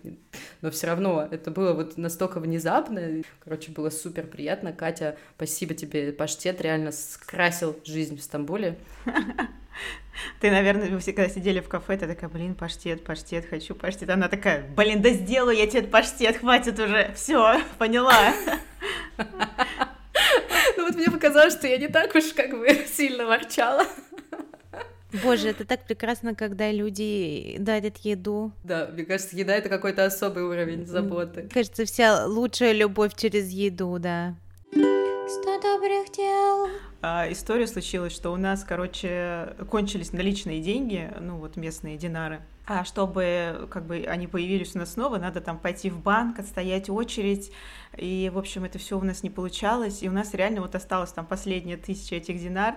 но 0.61 0.71
все 0.71 0.87
равно 0.87 1.27
это 1.29 1.51
было 1.51 1.73
вот 1.73 1.97
настолько 1.97 2.39
внезапно, 2.39 3.23
короче, 3.43 3.71
было 3.71 3.89
супер 3.89 4.27
приятно. 4.27 4.71
Катя, 4.71 5.17
спасибо 5.35 5.73
тебе, 5.73 6.13
паштет 6.13 6.61
реально 6.61 6.91
скрасил 6.91 7.77
жизнь 7.83 8.17
в 8.17 8.23
Стамбуле. 8.23 8.77
Ты, 10.39 10.51
наверное, 10.51 10.89
вы 10.89 10.99
всегда 10.99 11.27
сидели 11.29 11.59
в 11.59 11.67
кафе, 11.67 11.97
ты 11.97 12.07
такая, 12.07 12.29
блин, 12.29 12.55
паштет, 12.55 13.03
паштет, 13.03 13.45
хочу 13.49 13.75
паштет. 13.75 14.09
Она 14.09 14.27
такая, 14.27 14.65
блин, 14.75 15.01
да 15.01 15.09
сделаю 15.09 15.57
я 15.57 15.67
тебе 15.67 15.83
паштет, 15.83 16.37
хватит 16.37 16.79
уже, 16.79 17.11
все, 17.15 17.59
поняла. 17.77 18.33
Ну 20.77 20.85
вот 20.85 20.95
мне 20.95 21.09
показалось, 21.09 21.53
что 21.53 21.67
я 21.67 21.77
не 21.77 21.87
так 21.87 22.13
уж 22.15 22.33
как 22.33 22.51
бы 22.51 22.67
сильно 22.87 23.25
ворчала. 23.25 23.85
Боже, 25.23 25.49
это 25.49 25.65
так 25.65 25.85
прекрасно, 25.85 26.35
когда 26.35 26.71
люди 26.71 27.55
дарят 27.59 27.97
еду. 27.97 28.51
Да, 28.63 28.89
мне 28.91 29.05
кажется, 29.05 29.35
еда— 29.35 29.55
это 29.55 29.69
какой-то 29.69 30.05
особый 30.05 30.43
уровень 30.43 30.85
заботы. 30.85 31.49
Кажется, 31.53 31.85
вся 31.85 32.25
лучшая 32.25 32.73
любовь 32.73 33.13
через 33.15 33.49
еду, 33.49 33.97
да. 33.99 34.35
Добрых 35.61 36.11
дел. 36.11 36.67
А, 37.01 37.31
история 37.31 37.65
случилась, 37.65 38.13
что 38.13 38.31
у 38.31 38.35
нас, 38.35 38.65
короче, 38.65 39.55
кончились 39.69 40.11
наличные 40.11 40.59
деньги, 40.59 41.09
ну 41.21 41.37
вот 41.37 41.55
местные 41.55 41.97
динары. 41.97 42.41
А 42.67 42.83
чтобы 42.83 43.67
как 43.71 43.85
бы 43.85 44.05
они 44.07 44.27
появились 44.27 44.75
у 44.75 44.79
нас 44.79 44.93
снова, 44.93 45.17
надо 45.17 45.39
там 45.39 45.57
пойти 45.57 45.89
в 45.89 46.01
банк, 46.01 46.39
отстоять 46.39 46.89
очередь. 46.89 47.53
И, 47.95 48.29
в 48.33 48.37
общем, 48.37 48.65
это 48.65 48.79
все 48.79 48.97
у 48.97 49.03
нас 49.03 49.23
не 49.23 49.29
получалось. 49.29 50.03
И 50.03 50.09
у 50.09 50.11
нас 50.11 50.33
реально 50.33 50.59
вот 50.59 50.75
осталось 50.75 51.11
там 51.13 51.25
последняя 51.25 51.77
тысяча 51.77 52.15
этих 52.15 52.41
динар 52.41 52.75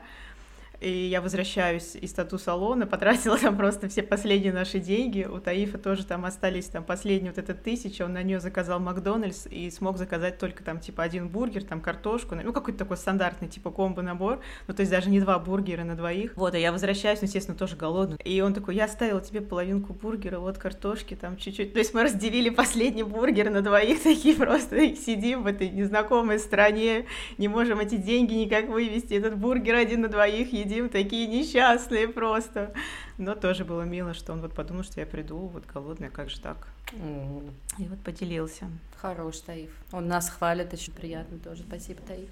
и 0.81 0.91
я 0.91 1.21
возвращаюсь 1.21 1.97
из 1.97 2.13
тату-салона, 2.13 2.87
потратила 2.87 3.37
там 3.37 3.57
просто 3.57 3.89
все 3.89 4.03
последние 4.03 4.53
наши 4.53 4.79
деньги, 4.79 5.25
у 5.25 5.41
Таифа 5.41 5.79
тоже 5.79 6.07
там 6.07 6.25
остались 6.25 6.67
там 6.67 6.85
последние 6.85 7.33
вот 7.33 7.39
эта 7.39 7.55
тысяча, 7.55 8.03
он 8.05 8.13
на 8.13 8.23
нее 8.23 8.41
заказал 8.41 8.79
Макдональдс 8.79 9.47
и 9.47 9.71
смог 9.71 9.99
заказать 9.99 10.39
только 10.39 10.63
там 10.63 10.79
типа 10.79 11.03
один 11.03 11.29
бургер, 11.29 11.65
там 11.65 11.81
картошку, 11.81 12.37
ну 12.37 12.53
какой-то 12.53 12.79
такой 12.79 12.97
стандартный 12.97 13.49
типа 13.49 13.71
комбо-набор, 13.71 14.41
ну 14.69 14.75
то 14.75 14.81
есть 14.81 14.93
даже 14.93 15.11
не 15.11 15.21
два 15.21 15.39
бургера 15.39 15.85
на 15.85 15.97
двоих. 15.97 16.33
Вот, 16.37 16.55
а 16.55 16.59
я 16.59 16.71
возвращаюсь, 16.71 17.21
ну, 17.21 17.27
естественно, 17.27 17.57
тоже 17.57 17.77
голодный. 17.77 18.19
И 18.25 18.41
он 18.41 18.55
такой, 18.55 18.77
я 18.77 18.85
оставил 18.85 19.21
тебе 19.21 19.41
половинку 19.41 19.93
бургера, 19.93 20.39
вот 20.39 20.59
картошки 20.59 21.15
там 21.15 21.37
чуть-чуть. 21.37 21.73
То 21.73 21.81
есть 21.81 21.93
мы 21.93 22.05
разделили 22.05 22.51
последний 22.51 23.03
бургер 23.03 23.51
на 23.51 23.63
двоих, 23.63 24.03
такие 24.05 24.37
просто 24.37 24.95
сидим 24.95 25.43
в 25.43 25.47
этой 25.47 25.69
незнакомой 25.71 26.39
стране, 26.39 27.07
не 27.37 27.49
можем 27.49 27.81
эти 27.81 27.97
деньги 27.97 28.35
никак 28.35 28.69
вывести, 28.69 29.15
этот 29.15 29.37
бургер 29.37 29.75
один 29.75 30.03
на 30.03 30.09
двоих 30.09 30.53
едим 30.53 30.68
сидим 30.69 30.89
такие 30.91 31.27
несчастные 31.27 32.09
просто. 32.09 32.73
Но 33.17 33.35
тоже 33.35 33.65
было 33.65 33.83
мило, 33.83 34.15
что 34.15 34.33
он 34.33 34.41
вот 34.41 34.53
подумал, 34.53 34.85
что 34.85 35.01
я 35.01 35.07
приду 35.07 35.39
вот 35.39 35.65
голодная, 35.67 36.11
как 36.11 36.31
же 36.31 36.41
так. 36.41 36.69
Mm. 36.93 37.51
И 37.79 37.85
вот 37.85 37.99
поделился. 38.01 38.67
Хорош, 39.01 39.39
Таиф. 39.39 39.71
Он 39.93 40.07
нас 40.09 40.29
хвалит, 40.29 40.73
очень 40.73 40.93
приятно 40.93 41.39
тоже. 41.39 41.65
Спасибо, 41.67 42.01
Таиф. 42.03 42.29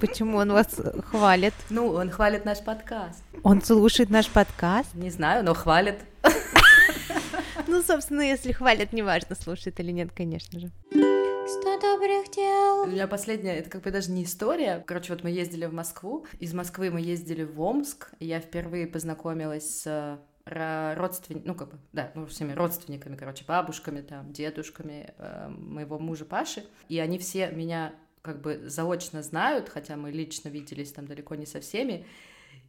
Почему 0.00 0.38
он 0.38 0.52
вас 0.52 0.80
хвалит? 1.10 1.54
Ну, 1.70 1.88
он 1.88 2.10
хвалит 2.10 2.44
наш 2.44 2.62
подкаст. 2.64 3.22
Он 3.42 3.62
слушает 3.62 4.10
наш 4.10 4.28
подкаст? 4.28 4.94
Не 4.94 5.10
знаю, 5.10 5.44
но 5.44 5.54
хвалит. 5.54 5.98
Ну, 7.66 7.82
собственно, 7.82 8.20
если 8.20 8.52
хвалят, 8.52 8.92
неважно, 8.92 9.36
слушает 9.36 9.80
или 9.80 9.90
нет, 9.90 10.10
конечно 10.14 10.60
же. 10.60 10.70
Сто 11.46 11.78
добрых 11.78 12.30
дел. 12.30 12.84
У 12.84 12.86
меня 12.86 13.06
последняя, 13.06 13.58
это 13.58 13.68
как 13.68 13.82
бы 13.82 13.90
даже 13.90 14.10
не 14.10 14.24
история. 14.24 14.82
Короче, 14.86 15.12
вот 15.12 15.22
мы 15.22 15.30
ездили 15.30 15.66
в 15.66 15.74
Москву. 15.74 16.24
Из 16.40 16.54
Москвы 16.54 16.90
мы 16.90 17.02
ездили 17.02 17.44
в 17.44 17.60
Омск. 17.60 18.12
И 18.18 18.24
я 18.24 18.40
впервые 18.40 18.86
познакомилась 18.86 19.82
с 19.82 20.18
родственниками, 20.46 21.46
ну, 21.46 21.54
как 21.54 21.70
бы, 21.70 21.78
да, 21.92 22.12
ну, 22.14 22.24
всеми 22.26 22.52
родственниками, 22.52 23.16
короче, 23.16 23.44
бабушками, 23.46 24.00
там, 24.00 24.32
дедушками 24.32 25.12
э, 25.18 25.48
моего 25.48 25.98
мужа 25.98 26.24
Паши. 26.24 26.64
И 26.88 26.98
они 26.98 27.18
все 27.18 27.50
меня 27.50 27.94
как 28.22 28.40
бы 28.40 28.62
заочно 28.64 29.22
знают, 29.22 29.68
хотя 29.68 29.96
мы 29.96 30.12
лично 30.12 30.48
виделись 30.48 30.92
там 30.92 31.06
далеко 31.06 31.34
не 31.34 31.44
со 31.44 31.60
всеми. 31.60 32.06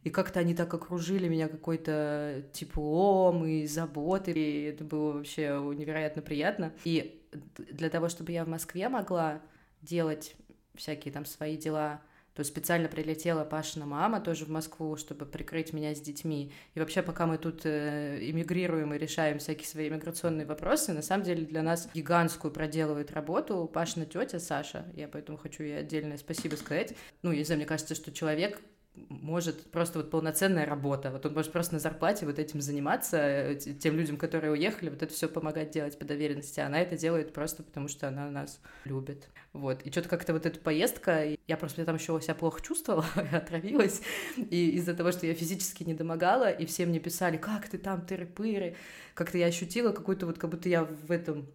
И 0.04 0.10
как-то 0.10 0.40
они 0.40 0.54
так 0.54 0.72
окружили 0.72 1.28
меня 1.28 1.48
какой-то 1.48 2.44
теплом 2.52 3.44
и 3.46 3.66
заботой. 3.66 4.34
И 4.34 4.62
это 4.64 4.84
было 4.84 5.12
вообще 5.12 5.58
невероятно 5.74 6.22
приятно. 6.22 6.72
И 6.84 7.25
для 7.56 7.90
того, 7.90 8.08
чтобы 8.08 8.32
я 8.32 8.44
в 8.44 8.48
Москве 8.48 8.88
могла 8.88 9.40
делать 9.82 10.36
всякие 10.74 11.12
там 11.12 11.24
свои 11.24 11.56
дела, 11.56 12.00
то 12.36 12.44
специально 12.44 12.86
прилетела 12.86 13.44
Пашина 13.44 13.86
мама 13.86 14.20
тоже 14.20 14.44
в 14.44 14.50
Москву, 14.50 14.96
чтобы 14.96 15.24
прикрыть 15.24 15.72
меня 15.72 15.94
с 15.94 16.00
детьми. 16.00 16.52
И 16.74 16.80
вообще, 16.80 17.00
пока 17.00 17.26
мы 17.26 17.38
тут 17.38 17.62
э, 17.64 18.18
эмигрируем 18.20 18.92
и 18.92 18.98
решаем 18.98 19.38
всякие 19.38 19.66
свои 19.66 19.88
иммиграционные 19.88 20.46
вопросы, 20.46 20.92
на 20.92 21.00
самом 21.00 21.24
деле 21.24 21.46
для 21.46 21.62
нас 21.62 21.88
гигантскую 21.94 22.52
проделывает 22.52 23.10
работу 23.12 23.70
Пашина 23.72 24.04
тетя 24.04 24.38
Саша. 24.38 24.84
Я 24.94 25.08
поэтому 25.08 25.38
хочу 25.38 25.62
ей 25.62 25.78
отдельное 25.78 26.18
спасибо 26.18 26.56
сказать. 26.56 26.94
Ну, 27.22 27.32
не 27.32 27.42
знаю, 27.42 27.60
мне 27.60 27.66
кажется, 27.66 27.94
что 27.94 28.12
человек 28.12 28.60
может 29.08 29.70
просто 29.70 29.98
вот 29.98 30.10
полноценная 30.10 30.66
работа. 30.66 31.10
Вот 31.10 31.24
он 31.26 31.34
может 31.34 31.52
просто 31.52 31.74
на 31.74 31.80
зарплате 31.80 32.26
вот 32.26 32.38
этим 32.38 32.60
заниматься, 32.60 33.16
э, 33.18 33.56
тем 33.56 33.96
людям, 33.96 34.16
которые 34.16 34.52
уехали, 34.52 34.90
вот 34.90 35.02
это 35.02 35.12
все 35.12 35.28
помогать 35.28 35.70
делать 35.70 35.98
по 35.98 36.04
доверенности. 36.04 36.60
Она 36.60 36.80
это 36.80 36.96
делает 36.96 37.32
просто 37.32 37.62
потому, 37.62 37.88
что 37.88 38.08
она 38.08 38.30
нас 38.30 38.60
любит. 38.84 39.28
Вот. 39.52 39.82
И 39.82 39.90
что-то 39.90 40.08
как-то 40.08 40.32
вот 40.32 40.46
эта 40.46 40.58
поездка, 40.60 41.36
я 41.46 41.56
просто 41.56 41.84
там 41.84 41.96
еще 41.96 42.20
себя 42.20 42.34
плохо 42.34 42.60
чувствовала, 42.62 43.06
отравилась, 43.32 44.02
и 44.36 44.70
из-за 44.76 44.94
того, 44.94 45.12
что 45.12 45.26
я 45.26 45.34
физически 45.34 45.82
не 45.84 45.94
домогала, 45.94 46.50
и 46.50 46.66
все 46.66 46.86
мне 46.86 47.00
писали, 47.00 47.36
как 47.36 47.68
ты 47.68 47.78
там, 47.78 48.04
тыры-пыры, 48.06 48.76
как-то 49.14 49.38
я 49.38 49.46
ощутила 49.46 49.92
какую-то 49.92 50.26
вот, 50.26 50.38
как 50.38 50.50
будто 50.50 50.68
я 50.68 50.84
в 50.84 51.10
этом 51.10 51.46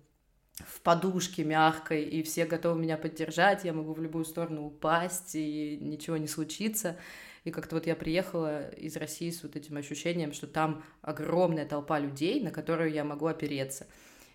в 0.67 0.81
подушке 0.81 1.43
мягкой, 1.43 2.03
и 2.03 2.23
все 2.23 2.45
готовы 2.45 2.79
меня 2.79 2.97
поддержать, 2.97 3.63
я 3.63 3.73
могу 3.73 3.93
в 3.93 4.01
любую 4.01 4.25
сторону 4.25 4.65
упасть, 4.65 5.35
и 5.35 5.77
ничего 5.81 6.17
не 6.17 6.27
случится. 6.27 6.97
И 7.43 7.51
как-то 7.51 7.75
вот 7.75 7.87
я 7.87 7.95
приехала 7.95 8.69
из 8.69 8.95
России 8.97 9.31
с 9.31 9.41
вот 9.43 9.55
этим 9.55 9.77
ощущением, 9.77 10.31
что 10.31 10.47
там 10.47 10.83
огромная 11.01 11.65
толпа 11.65 11.97
людей, 11.99 12.41
на 12.41 12.51
которую 12.51 12.91
я 12.91 13.03
могу 13.03 13.25
опереться. 13.25 13.87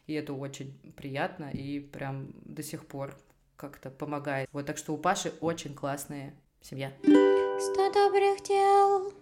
И 0.06 0.14
это 0.14 0.32
очень 0.32 0.74
приятно 0.96 1.50
и 1.50 1.80
прям 1.80 2.32
до 2.44 2.62
сих 2.62 2.86
пор 2.86 3.16
как-то 3.56 3.90
помогает. 3.90 4.48
Вот 4.52 4.66
так 4.66 4.76
что 4.76 4.92
у 4.92 4.98
Паши 4.98 5.32
очень 5.40 5.74
классная 5.74 6.34
семья. 6.60 6.92
Сто 7.02 7.92
добрых 7.92 8.42
дел. 8.46 9.12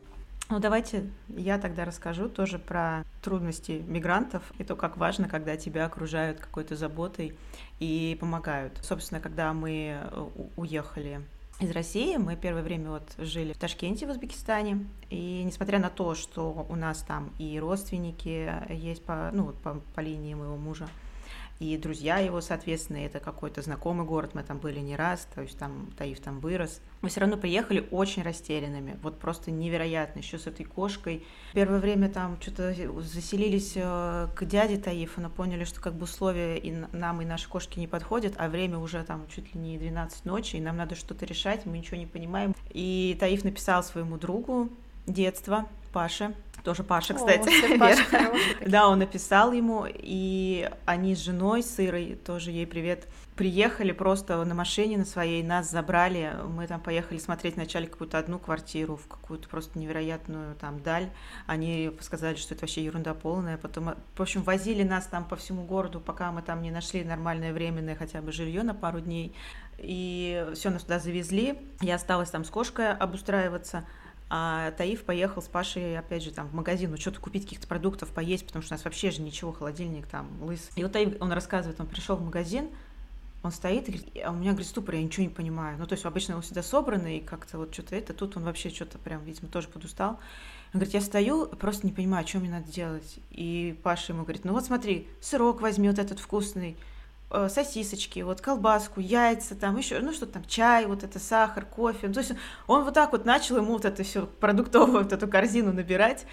Ну, 0.50 0.58
давайте 0.60 1.10
я 1.28 1.58
тогда 1.58 1.86
расскажу 1.86 2.28
тоже 2.28 2.58
про 2.58 3.04
трудности 3.22 3.82
мигрантов 3.86 4.42
и 4.58 4.64
то, 4.64 4.76
как 4.76 4.98
важно, 4.98 5.26
когда 5.26 5.56
тебя 5.56 5.86
окружают 5.86 6.38
какой-то 6.38 6.76
заботой 6.76 7.36
и 7.80 8.16
помогают. 8.20 8.78
Собственно, 8.82 9.20
когда 9.20 9.54
мы 9.54 9.98
э, 9.98 10.28
уехали 10.56 11.22
из 11.60 11.70
России. 11.70 12.16
Мы 12.16 12.36
первое 12.36 12.62
время 12.62 12.90
вот 12.90 13.14
жили 13.18 13.52
в 13.52 13.58
Ташкенте, 13.58 14.06
в 14.06 14.10
Узбекистане. 14.10 14.86
И 15.10 15.42
несмотря 15.44 15.78
на 15.78 15.90
то, 15.90 16.14
что 16.14 16.66
у 16.68 16.74
нас 16.76 17.02
там 17.02 17.32
и 17.38 17.58
родственники 17.58 18.52
есть 18.72 19.04
по, 19.04 19.30
ну, 19.32 19.52
по, 19.52 19.80
по 19.94 20.00
линии 20.00 20.34
моего 20.34 20.56
мужа, 20.56 20.88
и 21.60 21.76
друзья 21.76 22.18
его, 22.18 22.40
соответственно, 22.40 22.98
это 22.98 23.20
какой-то 23.20 23.62
знакомый 23.62 24.04
город, 24.04 24.30
мы 24.34 24.42
там 24.42 24.58
были 24.58 24.80
не 24.80 24.96
раз, 24.96 25.28
то 25.34 25.40
есть 25.40 25.56
там 25.56 25.88
Таиф 25.96 26.20
там 26.20 26.40
вырос. 26.40 26.80
Мы 27.00 27.08
все 27.08 27.20
равно 27.20 27.36
приехали 27.36 27.86
очень 27.90 28.22
растерянными, 28.22 28.98
вот 29.02 29.18
просто 29.18 29.50
невероятно, 29.50 30.18
еще 30.18 30.38
с 30.38 30.46
этой 30.46 30.64
кошкой. 30.64 31.24
Первое 31.52 31.78
время 31.78 32.08
там 32.08 32.40
что-то 32.40 32.74
заселились 33.02 33.74
э, 33.76 34.28
к 34.34 34.44
дяде 34.44 34.78
Таифа, 34.78 35.20
но 35.20 35.30
поняли, 35.30 35.64
что 35.64 35.80
как 35.80 35.94
бы 35.94 36.04
условия 36.04 36.58
и 36.58 36.72
нам, 36.92 37.22
и 37.22 37.24
нашей 37.24 37.48
кошке 37.48 37.80
не 37.80 37.86
подходят, 37.86 38.34
а 38.36 38.48
время 38.48 38.78
уже 38.78 39.02
там 39.04 39.26
чуть 39.28 39.54
ли 39.54 39.60
не 39.60 39.78
12 39.78 40.24
ночи, 40.24 40.56
и 40.56 40.60
нам 40.60 40.76
надо 40.76 40.96
что-то 40.96 41.24
решать, 41.24 41.66
мы 41.66 41.78
ничего 41.78 41.96
не 41.96 42.06
понимаем. 42.06 42.54
И 42.70 43.16
Таиф 43.20 43.44
написал 43.44 43.84
своему 43.84 44.18
другу 44.18 44.70
детства, 45.06 45.68
Паше, 45.94 46.34
тоже 46.64 46.82
Паша, 46.82 47.14
кстати. 47.14 47.74
О, 47.74 47.78
Паша 47.78 48.32
да, 48.66 48.88
он 48.88 48.98
написал 48.98 49.52
ему, 49.52 49.86
и 49.88 50.68
они 50.86 51.14
с 51.14 51.20
женой, 51.20 51.62
с 51.62 51.78
Ирой, 51.78 52.16
тоже 52.16 52.50
ей 52.50 52.66
привет, 52.66 53.06
приехали 53.36 53.92
просто 53.92 54.44
на 54.44 54.54
машине 54.56 54.98
на 54.98 55.04
своей, 55.04 55.44
нас 55.44 55.70
забрали, 55.70 56.32
мы 56.48 56.66
там 56.66 56.80
поехали 56.80 57.18
смотреть 57.18 57.54
вначале 57.54 57.86
какую-то 57.86 58.18
одну 58.18 58.40
квартиру 58.40 58.96
в 58.96 59.06
какую-то 59.06 59.48
просто 59.48 59.78
невероятную 59.78 60.56
там 60.56 60.82
даль, 60.82 61.10
они 61.46 61.92
сказали, 62.00 62.34
что 62.34 62.54
это 62.54 62.62
вообще 62.62 62.82
ерунда 62.82 63.14
полная, 63.14 63.56
потом, 63.56 63.94
в 64.16 64.20
общем, 64.20 64.42
возили 64.42 64.82
нас 64.82 65.06
там 65.06 65.24
по 65.28 65.36
всему 65.36 65.62
городу, 65.62 66.00
пока 66.00 66.32
мы 66.32 66.42
там 66.42 66.60
не 66.60 66.72
нашли 66.72 67.04
нормальное 67.04 67.52
временное 67.52 67.94
хотя 67.94 68.20
бы 68.20 68.32
жилье 68.32 68.64
на 68.64 68.74
пару 68.74 68.98
дней, 68.98 69.32
и 69.78 70.44
все 70.54 70.70
нас 70.70 70.82
туда 70.82 70.98
завезли, 70.98 71.60
я 71.80 71.94
осталась 71.94 72.30
там 72.30 72.44
с 72.44 72.50
кошкой 72.50 72.94
обустраиваться, 72.94 73.84
а 74.30 74.70
Таиф 74.72 75.04
поехал 75.04 75.42
с 75.42 75.48
Пашей, 75.48 75.98
опять 75.98 76.22
же, 76.22 76.30
там 76.30 76.48
в 76.48 76.54
магазин, 76.54 76.90
ну, 76.90 76.96
что-то 76.96 77.20
купить, 77.20 77.44
каких-то 77.44 77.66
продуктов, 77.66 78.10
поесть, 78.10 78.46
потому 78.46 78.62
что 78.62 78.74
у 78.74 78.76
нас 78.76 78.84
вообще 78.84 79.10
же 79.10 79.22
ничего, 79.22 79.52
холодильник 79.52 80.06
там 80.06 80.28
лыс. 80.42 80.70
И 80.76 80.82
вот 80.82 80.92
Таиф, 80.92 81.16
он 81.20 81.32
рассказывает, 81.32 81.80
он 81.80 81.86
пришел 81.86 82.16
в 82.16 82.24
магазин, 82.24 82.70
он 83.42 83.52
стоит 83.52 83.88
и 83.88 83.92
говорит, 83.92 84.24
а 84.24 84.30
у 84.30 84.34
меня, 84.34 84.52
говорит, 84.52 84.66
ступор, 84.66 84.94
я 84.94 85.02
ничего 85.02 85.24
не 85.24 85.32
понимаю. 85.32 85.76
Ну, 85.78 85.86
то 85.86 85.92
есть 85.92 86.04
обычно 86.06 86.36
он 86.36 86.42
всегда 86.42 86.62
собранный, 86.62 87.18
и 87.18 87.20
как-то 87.20 87.58
вот 87.58 87.74
что-то 87.74 87.94
это, 87.94 88.14
тут 88.14 88.36
он 88.38 88.44
вообще 88.44 88.70
что-то 88.70 88.98
прям, 88.98 89.22
видимо, 89.22 89.48
тоже 89.48 89.68
подустал. 89.68 90.18
Он 90.72 90.80
говорит, 90.80 90.94
я 90.94 91.00
стою, 91.02 91.46
просто 91.46 91.86
не 91.86 91.92
понимаю, 91.92 92.26
что 92.26 92.38
мне 92.38 92.50
надо 92.50 92.72
делать. 92.72 93.18
И 93.30 93.78
Паша 93.82 94.12
ему 94.12 94.22
говорит, 94.22 94.44
ну 94.44 94.52
вот 94.52 94.64
смотри, 94.64 95.08
сырок 95.20 95.60
возьми 95.60 95.88
вот 95.88 95.98
этот 95.98 96.18
вкусный, 96.18 96.76
сосисочки, 97.48 98.20
вот 98.20 98.40
колбаску, 98.40 99.00
яйца, 99.00 99.54
там 99.54 99.76
еще, 99.76 99.98
ну 100.00 100.12
что 100.12 100.26
там, 100.26 100.44
чай, 100.44 100.86
вот 100.86 101.02
это 101.02 101.18
сахар, 101.18 101.64
кофе. 101.64 102.08
То 102.08 102.20
есть 102.20 102.32
он 102.66 102.84
вот 102.84 102.94
так 102.94 103.12
вот 103.12 103.24
начал 103.24 103.56
ему 103.56 103.72
вот 103.72 103.84
это 103.84 104.02
все 104.02 104.26
продуктовую 104.26 105.02
вот 105.02 105.12
эту 105.12 105.26
корзину 105.26 105.72
набирать. 105.72 106.26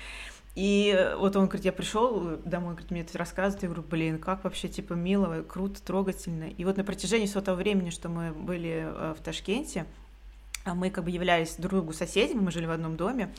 И 0.54 1.14
вот 1.18 1.36
он 1.38 1.46
говорит, 1.46 1.66
я 1.66 1.72
пришел 1.72 2.38
домой, 2.44 2.72
говорит, 2.72 2.92
мне 2.92 3.02
это 3.02 3.18
рассказывает, 3.18 3.64
я 3.64 3.70
говорю, 3.70 3.88
блин, 3.88 4.20
как 4.20 4.44
вообще, 4.44 4.68
типа, 4.68 4.94
мило, 4.94 5.44
круто, 5.44 5.82
трогательно. 5.82 6.50
И 6.50 6.66
вот 6.66 6.76
на 6.76 6.84
протяжении 6.84 7.26
всего 7.26 7.42
того 7.42 7.58
времени, 7.58 7.90
что 7.90 8.10
мы 8.10 8.34
были 8.34 8.86
э, 8.86 9.16
в 9.18 9.24
Ташкенте, 9.24 9.86
мы 10.66 10.90
как 10.90 11.04
бы 11.04 11.12
являлись 11.12 11.56
друг 11.56 11.74
другу 11.74 11.94
соседями, 11.94 12.40
мы 12.40 12.52
жили 12.52 12.66
в 12.66 12.72
одном 12.72 12.98
доме, 12.98 13.34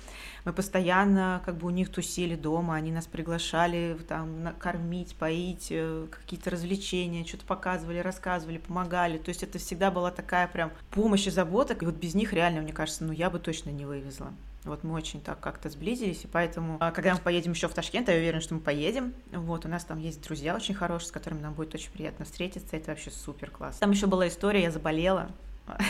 мы 0.45 0.53
постоянно 0.53 1.43
как 1.45 1.57
бы 1.57 1.67
у 1.67 1.71
них 1.71 1.91
тусили 1.91 2.35
дома, 2.35 2.75
они 2.75 2.93
нас 2.93 3.07
приглашали 3.07 3.97
там 4.09 4.55
кормить, 4.59 5.15
поить, 5.17 5.69
э, 5.71 6.07
какие-то 6.11 6.51
развлечения, 6.51 7.25
что-то 7.25 7.45
показывали, 7.47 7.99
рассказывали, 7.99 8.59
помогали, 8.59 9.19
то 9.19 9.29
есть 9.29 9.43
это 9.43 9.59
всегда 9.59 9.91
была 9.91 10.11
такая 10.11 10.49
прям 10.49 10.73
помощь 10.91 11.27
и 11.27 11.31
забота, 11.31 11.75
и 11.75 11.85
вот 11.85 11.95
без 11.95 12.15
них 12.15 12.33
реально, 12.33 12.63
мне 12.63 12.73
кажется, 12.73 13.05
ну 13.05 13.13
я 13.13 13.31
бы 13.31 13.39
точно 13.39 13.71
не 13.71 13.87
вывезла. 13.87 14.33
Вот 14.65 14.85
мы 14.85 14.95
очень 14.95 15.21
так 15.21 15.41
как-то 15.41 15.69
сблизились, 15.71 16.25
и 16.25 16.29
поэтому, 16.29 16.77
а, 16.79 16.93
когда 16.93 17.15
мы 17.15 17.19
поедем 17.19 17.51
еще 17.51 17.67
в 17.67 17.75
Ташкент, 17.75 18.09
я 18.09 18.15
уверена, 18.15 18.41
что 18.41 18.55
мы 18.55 18.61
поедем. 18.61 19.13
Вот, 19.33 19.65
у 19.65 19.69
нас 19.69 19.85
там 19.85 19.99
есть 19.99 20.23
друзья 20.23 20.55
очень 20.55 20.75
хорошие, 20.75 21.09
с 21.09 21.13
которыми 21.13 21.41
нам 21.41 21.55
будет 21.55 21.75
очень 21.75 21.91
приятно 21.91 22.25
встретиться. 22.25 22.77
Это 22.77 22.93
вообще 22.93 23.11
супер 23.11 23.51
класс. 23.51 23.79
Там 23.79 23.91
еще 23.91 24.07
была 24.07 24.29
история, 24.29 24.63
я 24.63 24.71
заболела. 24.71 25.33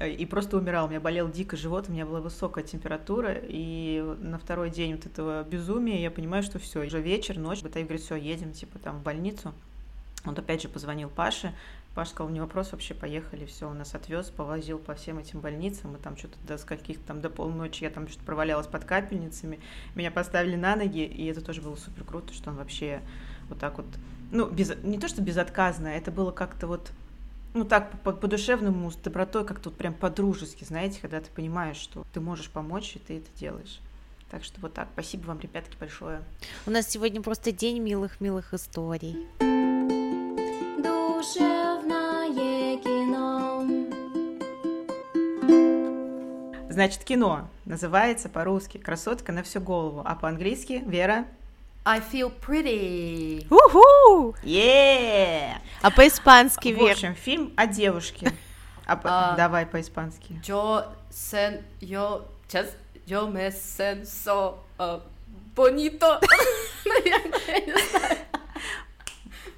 и 0.00 0.26
просто 0.26 0.56
умирал. 0.56 0.86
У 0.86 0.88
меня 0.88 1.00
болел 1.00 1.30
дико 1.30 1.56
живот, 1.56 1.88
у 1.88 1.92
меня 1.92 2.04
была 2.06 2.20
высокая 2.20 2.64
температура, 2.64 3.34
и 3.40 4.02
на 4.20 4.38
второй 4.38 4.70
день 4.70 4.96
вот 4.96 5.06
этого 5.06 5.44
безумия 5.44 6.02
я 6.02 6.10
понимаю, 6.10 6.42
что 6.42 6.58
все, 6.58 6.84
уже 6.84 7.00
вечер, 7.00 7.38
ночь, 7.38 7.62
Батаев 7.62 7.86
говорит, 7.86 8.04
все, 8.04 8.16
едем, 8.16 8.52
типа, 8.52 8.78
там, 8.78 8.98
в 8.98 9.02
больницу. 9.02 9.52
Он 10.26 10.34
опять 10.36 10.62
же 10.62 10.68
позвонил 10.68 11.10
Паше, 11.10 11.54
Паш 11.94 12.08
сказал, 12.08 12.32
не 12.32 12.40
вопрос, 12.40 12.72
вообще 12.72 12.92
поехали, 12.92 13.44
все, 13.44 13.68
он 13.68 13.78
нас 13.78 13.94
отвез, 13.94 14.28
повозил 14.30 14.78
по 14.78 14.94
всем 14.94 15.18
этим 15.18 15.40
больницам, 15.40 15.92
мы 15.92 15.98
там 15.98 16.16
что-то 16.16 16.36
до 16.46 16.58
скольких 16.58 16.98
там 17.00 17.20
до 17.20 17.30
полночи, 17.30 17.84
я 17.84 17.90
там 17.90 18.08
что-то 18.08 18.24
провалялась 18.24 18.66
под 18.66 18.84
капельницами, 18.84 19.60
меня 19.94 20.10
поставили 20.10 20.56
на 20.56 20.74
ноги, 20.74 21.04
и 21.04 21.26
это 21.26 21.40
тоже 21.40 21.62
было 21.62 21.76
супер 21.76 22.02
круто, 22.02 22.34
что 22.34 22.50
он 22.50 22.56
вообще 22.56 23.00
вот 23.48 23.60
так 23.60 23.76
вот, 23.76 23.86
ну, 24.32 24.48
без, 24.48 24.74
не 24.82 24.98
то, 24.98 25.06
что 25.06 25.22
безотказно, 25.22 25.86
это 25.86 26.10
было 26.10 26.32
как-то 26.32 26.66
вот, 26.66 26.90
ну, 27.54 27.64
так, 27.64 28.02
по-душевному, 28.02 28.90
с 28.90 28.96
добротой, 28.96 29.46
как-то 29.46 29.70
вот 29.70 29.78
прям 29.78 29.94
по-дружески, 29.94 30.64
знаете, 30.64 31.00
когда 31.00 31.20
ты 31.20 31.30
понимаешь, 31.30 31.76
что 31.76 32.04
ты 32.12 32.20
можешь 32.20 32.50
помочь, 32.50 32.96
и 32.96 32.98
ты 32.98 33.18
это 33.18 33.28
делаешь. 33.38 33.80
Так 34.30 34.42
что 34.42 34.60
вот 34.60 34.74
так. 34.74 34.88
Спасибо 34.92 35.26
вам, 35.26 35.38
ребятки, 35.38 35.76
большое. 35.78 36.20
У 36.66 36.70
нас 36.72 36.88
сегодня 36.88 37.22
просто 37.22 37.52
день 37.52 37.78
милых-милых 37.78 38.52
историй. 38.52 39.28
Значит, 46.68 47.04
кино 47.04 47.48
называется 47.66 48.28
по-русски 48.28 48.78
«Красотка 48.78 49.30
на 49.30 49.44
всю 49.44 49.60
голову», 49.60 50.02
а 50.04 50.16
по-английски, 50.16 50.82
Вера? 50.84 51.24
I 51.86 52.00
feel 52.00 52.30
pretty. 52.30 53.46
Уху! 53.50 54.34
Yeah! 54.42 55.60
А 55.82 55.90
по-испански? 55.90 56.72
В 56.72 56.82
общем, 56.82 57.14
фильм 57.14 57.52
о 57.56 57.66
девушке. 57.66 58.32
А, 58.86 59.00
а, 59.02 59.34
давай 59.34 59.64
по-испански. 59.64 60.38
Yo 60.46 60.84
sen, 61.10 61.64
yo, 61.80 62.26
сейчас, 62.46 62.76
yo 63.06 63.26
me 63.32 63.50
senso 63.50 64.58
uh, 64.78 65.00
bonito. 65.56 66.20
Наверное, 66.84 67.40
я 67.46 67.60
не 67.60 67.72
знаю. 67.72 68.18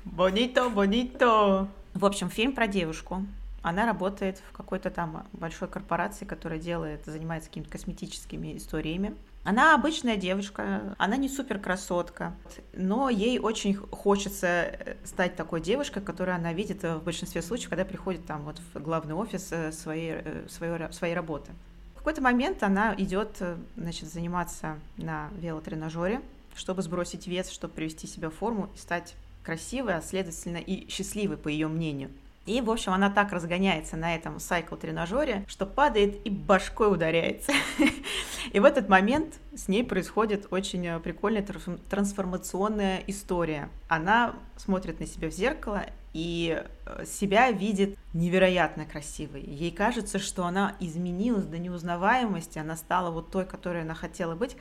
Бонито, 0.05 0.69
бонито. 0.69 1.67
В 1.95 2.05
общем, 2.05 2.31
фильм 2.31 2.53
про 2.53 2.69
девушку, 2.69 3.27
она 3.63 3.85
работает 3.85 4.41
в 4.49 4.57
какой-то 4.57 4.91
там 4.91 5.27
большой 5.33 5.67
корпорации, 5.67 6.25
которая 6.25 6.61
делает, 6.61 7.05
занимается 7.05 7.49
какими-то 7.49 7.71
косметическими 7.71 8.57
историями. 8.57 9.17
Она 9.47 9.77
обычная 9.77 10.17
девушка, 10.17 10.97
она 10.99 11.17
не 11.17 11.29
супер 11.29 11.61
красотка, 11.61 12.35
но 12.73 13.09
ей 13.09 13.39
очень 13.39 13.77
хочется 13.77 14.47
э, 14.49 14.97
стать 15.05 15.37
такой 15.37 15.61
девушкой, 15.61 16.03
которую 16.03 16.35
она 16.35 16.53
видит 16.53 16.83
в 16.83 16.99
большинстве 16.99 17.43
случаев, 17.43 17.71
когда 17.71 17.85
приходит 17.85 18.27
там 18.27 18.43
вот 18.43 18.61
в 18.75 18.83
главный 18.83 19.15
офис 19.15 19.53
э, 19.53 19.71
своей, 19.71 20.15
э, 20.15 20.47
своей, 20.49 20.93
своей 20.93 21.15
работы. 21.15 21.53
В 21.95 21.99
какой-то 21.99 22.23
момент 22.23 22.65
она 22.65 22.93
идет, 22.99 23.41
значит, 23.77 24.13
заниматься 24.13 24.81
на 24.97 25.29
велотренажере, 25.39 26.23
чтобы 26.57 26.83
сбросить 26.83 27.29
вес, 27.29 27.49
чтобы 27.49 27.73
привести 27.73 28.09
себя 28.09 28.31
в 28.31 28.35
форму 28.35 28.69
и 28.75 28.79
стать 28.79 29.15
красивой, 29.45 29.95
а 29.95 30.03
следовательно 30.03 30.57
и 30.57 30.89
счастливой, 30.91 31.37
по 31.37 31.47
ее 31.47 31.69
мнению. 31.69 32.11
И, 32.47 32.61
в 32.61 32.71
общем, 32.71 32.93
она 32.93 33.11
так 33.11 33.33
разгоняется 33.33 33.97
на 33.97 34.15
этом 34.15 34.39
сайкл-тренажере, 34.39 35.45
что 35.49 35.67
падает 35.67 36.25
и 36.25 36.31
башкой 36.31 36.93
ударяется. 36.93 37.53
И 38.53 38.61
в 38.61 38.65
этот 38.65 38.89
момент 38.89 39.41
с 39.55 39.67
ней 39.67 39.85
происходит 39.85 40.47
очень 40.51 40.87
э, 40.87 41.01
прикольная 41.01 41.45
трансформационная 41.91 43.03
история. 43.09 43.69
Она 43.89 44.37
смотрит 44.57 45.01
на 45.01 45.07
себя 45.07 45.29
в 45.29 45.33
зеркало 45.33 45.87
и 46.13 46.63
э, 46.87 47.05
себя 47.05 47.51
видит 47.51 47.99
невероятно 48.15 48.87
красивой. 48.87 49.43
Ей 49.43 49.73
кажется, 49.73 50.19
что 50.19 50.47
она 50.47 50.77
изменилась 50.81 51.45
до 51.45 51.59
неузнаваемости, 51.59 52.59
она 52.59 52.77
стала 52.77 53.11
вот 53.11 53.31
той, 53.31 53.45
которой 53.45 53.83
она 53.83 53.95
хотела 53.95 54.37
быть, 54.37 54.57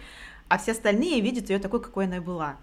а 0.48 0.58
все 0.58 0.74
остальные 0.74 1.22
видят 1.22 1.50
ее 1.50 1.60
такой, 1.60 1.82
какой 1.82 2.06
она 2.06 2.18
и 2.18 2.20
была. 2.20 2.58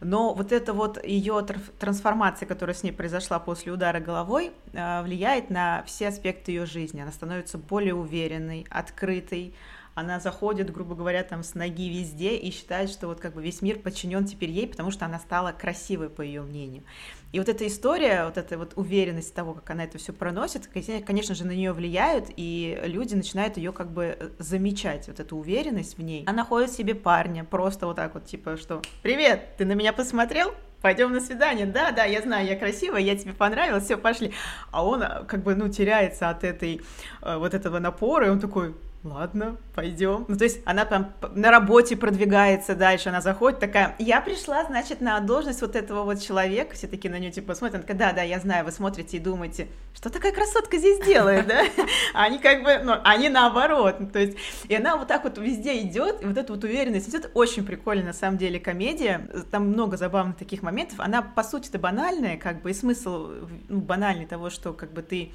Но 0.00 0.32
вот 0.32 0.52
эта 0.52 0.72
вот 0.72 1.04
ее 1.04 1.44
трансформация, 1.78 2.46
которая 2.46 2.74
с 2.74 2.82
ней 2.82 2.92
произошла 2.92 3.38
после 3.38 3.72
удара 3.72 3.98
головой, 4.00 4.52
э, 4.72 5.02
влияет 5.02 5.50
на 5.50 5.82
все 5.86 6.08
аспекты 6.08 6.52
ее 6.52 6.66
жизни. 6.66 7.00
Она 7.00 7.10
становится 7.10 7.58
более 7.58 7.94
уверенной, 7.94 8.66
открытой, 8.70 9.54
она 9.98 10.20
заходит, 10.20 10.72
грубо 10.72 10.94
говоря, 10.94 11.24
там 11.24 11.42
с 11.42 11.54
ноги 11.54 11.88
везде 11.88 12.36
и 12.36 12.52
считает, 12.52 12.88
что 12.88 13.08
вот 13.08 13.18
как 13.18 13.34
бы 13.34 13.42
весь 13.42 13.62
мир 13.62 13.80
подчинен 13.80 14.24
теперь 14.26 14.50
ей, 14.50 14.68
потому 14.68 14.92
что 14.92 15.04
она 15.04 15.18
стала 15.18 15.50
красивой, 15.50 16.08
по 16.08 16.22
ее 16.22 16.42
мнению. 16.42 16.84
И 17.32 17.38
вот 17.38 17.48
эта 17.48 17.66
история, 17.66 18.24
вот 18.24 18.38
эта 18.38 18.56
вот 18.56 18.72
уверенность 18.76 19.34
того, 19.34 19.54
как 19.54 19.68
она 19.70 19.84
это 19.84 19.98
все 19.98 20.12
проносит, 20.12 20.68
конечно 20.68 21.34
же, 21.34 21.44
на 21.44 21.50
нее 21.50 21.72
влияют, 21.72 22.26
и 22.36 22.80
люди 22.84 23.14
начинают 23.14 23.56
ее 23.56 23.72
как 23.72 23.90
бы 23.90 24.16
э, 24.18 24.30
замечать, 24.38 25.08
вот 25.08 25.18
эту 25.18 25.36
уверенность 25.36 25.98
в 25.98 26.02
ней. 26.02 26.22
Она 26.26 26.38
находит 26.38 26.70
себе 26.70 26.94
парня, 26.94 27.44
просто 27.44 27.86
вот 27.86 27.96
так 27.96 28.14
вот, 28.14 28.24
типа, 28.24 28.56
что 28.56 28.80
«Привет, 29.02 29.56
ты 29.58 29.64
на 29.64 29.72
меня 29.72 29.92
посмотрел?» 29.92 30.54
пойдем 30.80 31.12
на 31.12 31.20
свидание, 31.20 31.66
да, 31.66 31.90
да, 31.90 32.04
я 32.04 32.22
знаю, 32.22 32.46
я 32.46 32.56
красивая, 32.56 33.00
я 33.00 33.16
тебе 33.16 33.32
понравилась, 33.32 33.84
все, 33.84 33.96
пошли. 33.96 34.32
А 34.70 34.86
он 34.86 35.02
э, 35.02 35.24
как 35.26 35.42
бы, 35.42 35.56
ну, 35.56 35.68
теряется 35.68 36.30
от 36.30 36.44
этой, 36.44 36.82
э, 37.20 37.36
вот 37.36 37.52
этого 37.52 37.80
напора, 37.80 38.28
и 38.28 38.30
он 38.30 38.38
такой, 38.38 38.76
ладно, 39.04 39.56
пойдем. 39.74 40.24
Ну, 40.28 40.36
то 40.36 40.44
есть 40.44 40.60
она 40.64 40.84
там 40.84 41.12
на 41.34 41.50
работе 41.50 41.96
продвигается 41.96 42.74
дальше, 42.74 43.08
она 43.08 43.20
заходит 43.20 43.60
такая, 43.60 43.94
я 43.98 44.20
пришла, 44.20 44.64
значит, 44.64 45.00
на 45.00 45.18
должность 45.20 45.60
вот 45.62 45.76
этого 45.76 46.02
вот 46.02 46.20
человека, 46.20 46.74
все 46.74 46.86
таки 46.86 47.08
на 47.08 47.18
нее 47.18 47.30
типа 47.30 47.54
смотрят, 47.54 47.76
она 47.76 47.82
такая, 47.82 47.98
да, 47.98 48.12
да, 48.12 48.22
я 48.22 48.40
знаю, 48.40 48.64
вы 48.64 48.72
смотрите 48.72 49.16
и 49.16 49.20
думаете, 49.20 49.68
что 49.94 50.10
такая 50.10 50.32
красотка 50.32 50.78
здесь 50.78 51.04
делает, 51.04 51.46
да? 51.46 51.62
Они 52.14 52.38
как 52.38 52.62
бы, 52.62 52.78
ну, 52.84 52.94
они 53.04 53.28
наоборот, 53.28 54.12
то 54.12 54.18
есть, 54.18 54.36
и 54.68 54.74
она 54.74 54.96
вот 54.96 55.08
так 55.08 55.24
вот 55.24 55.38
везде 55.38 55.80
идет, 55.80 56.22
и 56.22 56.26
вот 56.26 56.36
эта 56.36 56.52
вот 56.52 56.64
уверенность 56.64 57.08
идет, 57.08 57.30
очень 57.34 57.64
прикольная 57.64 58.06
на 58.06 58.12
самом 58.12 58.38
деле 58.38 58.60
комедия, 58.60 59.28
там 59.50 59.68
много 59.68 59.96
забавных 59.96 60.36
таких 60.36 60.62
моментов, 60.62 61.00
она 61.00 61.22
по 61.22 61.42
сути-то 61.42 61.78
банальная, 61.78 62.36
как 62.36 62.62
бы, 62.62 62.70
и 62.70 62.74
смысл 62.74 63.30
ну, 63.68 63.80
банальный 63.80 64.26
того, 64.26 64.50
что 64.50 64.72
как 64.72 64.92
бы 64.92 65.02
ты 65.02 65.32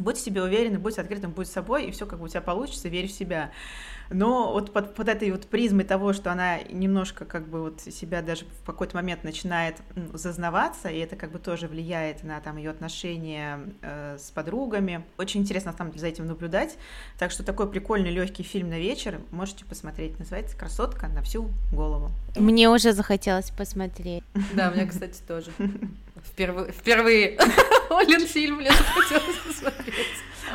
Будь 0.00 0.16
в 0.16 0.20
себе 0.20 0.42
уверенный, 0.42 0.78
будь 0.78 0.98
открытым, 0.98 1.30
будь 1.30 1.48
собой, 1.48 1.86
и 1.86 1.90
все 1.90 2.06
как 2.06 2.18
бы 2.18 2.24
у 2.24 2.28
тебя 2.28 2.40
получится, 2.40 2.88
верь 2.88 3.06
в 3.06 3.12
себя. 3.12 3.50
Но 4.10 4.52
вот 4.52 4.72
под, 4.72 4.94
под 4.94 5.08
этой 5.08 5.30
вот 5.30 5.46
призмой 5.46 5.84
того, 5.84 6.12
что 6.12 6.32
она 6.32 6.58
немножко 6.68 7.24
как 7.24 7.46
бы 7.46 7.62
вот 7.62 7.80
себя 7.80 8.22
даже 8.22 8.44
в 8.44 8.66
какой-то 8.66 8.96
момент 8.96 9.22
начинает 9.22 9.76
зазнаваться, 10.12 10.88
и 10.88 10.98
это 10.98 11.14
как 11.14 11.30
бы 11.30 11.38
тоже 11.38 11.68
влияет 11.68 12.24
на 12.24 12.40
там 12.40 12.56
ее 12.56 12.70
отношения 12.70 13.60
э, 13.82 14.16
с 14.18 14.30
подругами. 14.32 15.04
Очень 15.16 15.42
интересно 15.42 15.72
там 15.72 15.96
за 15.96 16.08
этим 16.08 16.26
наблюдать. 16.26 16.76
Так 17.18 17.30
что 17.30 17.44
такой 17.44 17.70
прикольный 17.70 18.10
легкий 18.10 18.42
фильм 18.42 18.70
на 18.70 18.80
вечер 18.80 19.20
можете 19.30 19.64
посмотреть. 19.64 20.18
Называется 20.18 20.56
«Красотка 20.56 21.06
на 21.06 21.22
всю 21.22 21.48
голову». 21.72 22.10
Мне 22.36 22.68
уже 22.68 22.92
захотелось 22.92 23.50
посмотреть. 23.50 24.24
Да, 24.54 24.70
мне, 24.72 24.86
кстати, 24.86 25.20
тоже. 25.26 25.52
Впервые, 26.24 26.72
впервые 26.72 27.38
Олин 27.90 28.26
фильм 28.26 28.56
мне 28.56 28.70
захотелось 28.70 29.36
посмотреть. 29.46 30.06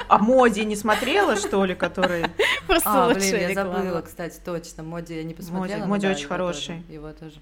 А 0.07 0.17
Моди 0.19 0.65
не 0.65 0.75
смотрела, 0.75 1.35
что 1.35 1.63
ли, 1.65 1.75
который... 1.75 2.25
Просто 2.67 3.09
а, 3.09 3.13
блин, 3.13 3.35
я 3.35 3.53
забыла, 3.53 4.01
кстати, 4.01 4.39
точно. 4.43 4.83
Моди 4.83 5.15
я 5.15 5.23
не 5.23 5.33
посмотрела. 5.33 5.79
Моди, 5.79 5.89
Моди 5.89 6.07
очень 6.07 6.27
хороший. 6.27 6.83
Его 6.89 7.11
тоже. 7.13 7.39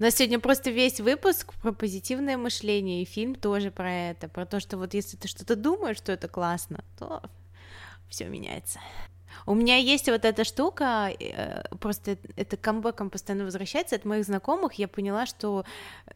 У 0.00 0.02
нас 0.02 0.14
сегодня 0.14 0.38
просто 0.38 0.70
весь 0.70 1.00
выпуск 1.00 1.54
про 1.54 1.72
позитивное 1.72 2.36
мышление, 2.36 3.02
и 3.02 3.04
фильм 3.04 3.34
тоже 3.34 3.72
про 3.72 3.92
это, 3.92 4.28
про 4.28 4.46
то, 4.46 4.60
что 4.60 4.78
вот 4.78 4.94
если 4.94 5.16
ты 5.16 5.26
что-то 5.26 5.56
думаешь, 5.56 5.96
что 5.96 6.12
это 6.12 6.28
классно, 6.28 6.84
то 6.98 7.22
все 8.08 8.26
меняется. 8.26 8.78
У 9.46 9.54
меня 9.54 9.76
есть 9.76 10.08
вот 10.08 10.24
эта 10.24 10.44
штука, 10.44 11.10
э, 11.18 11.62
просто 11.80 12.18
это 12.36 12.56
камбэком 12.56 13.10
постоянно 13.10 13.44
возвращается 13.44 13.96
от 13.96 14.04
моих 14.04 14.24
знакомых, 14.24 14.74
я 14.74 14.88
поняла, 14.88 15.26
что 15.26 15.64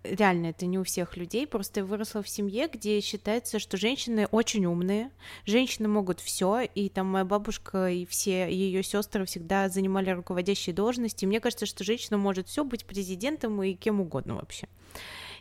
реально 0.03 0.47
это 0.47 0.67
не 0.67 0.79
у 0.79 0.85
всех 0.85 1.17
людей, 1.17 1.47
просто 1.47 1.81
я 1.81 1.87
выросла 1.87 2.23
в 2.23 2.29
семье, 2.29 2.69
где 2.73 3.01
считается, 3.01 3.59
что 3.59 3.77
женщины 3.77 4.27
очень 4.31 4.67
умные, 4.67 5.11
женщины 5.47 5.89
могут 5.89 6.21
все, 6.21 6.61
и 6.61 6.89
там 6.89 7.07
моя 7.07 7.25
бабушка 7.25 7.89
и 7.89 8.07
все 8.07 8.51
ее 8.51 8.83
сестры 8.83 9.25
всегда 9.25 9.69
занимали 9.69 10.11
руководящие 10.11 10.75
должности, 10.75 11.27
мне 11.27 11.41
кажется, 11.41 11.67
что 11.67 11.85
женщина 11.85 12.19
может 12.19 12.49
все 12.49 12.65
быть 12.65 12.85
президентом 12.85 13.63
и 13.63 13.75
кем 13.75 14.01
угодно 14.01 14.35
вообще 14.35 14.69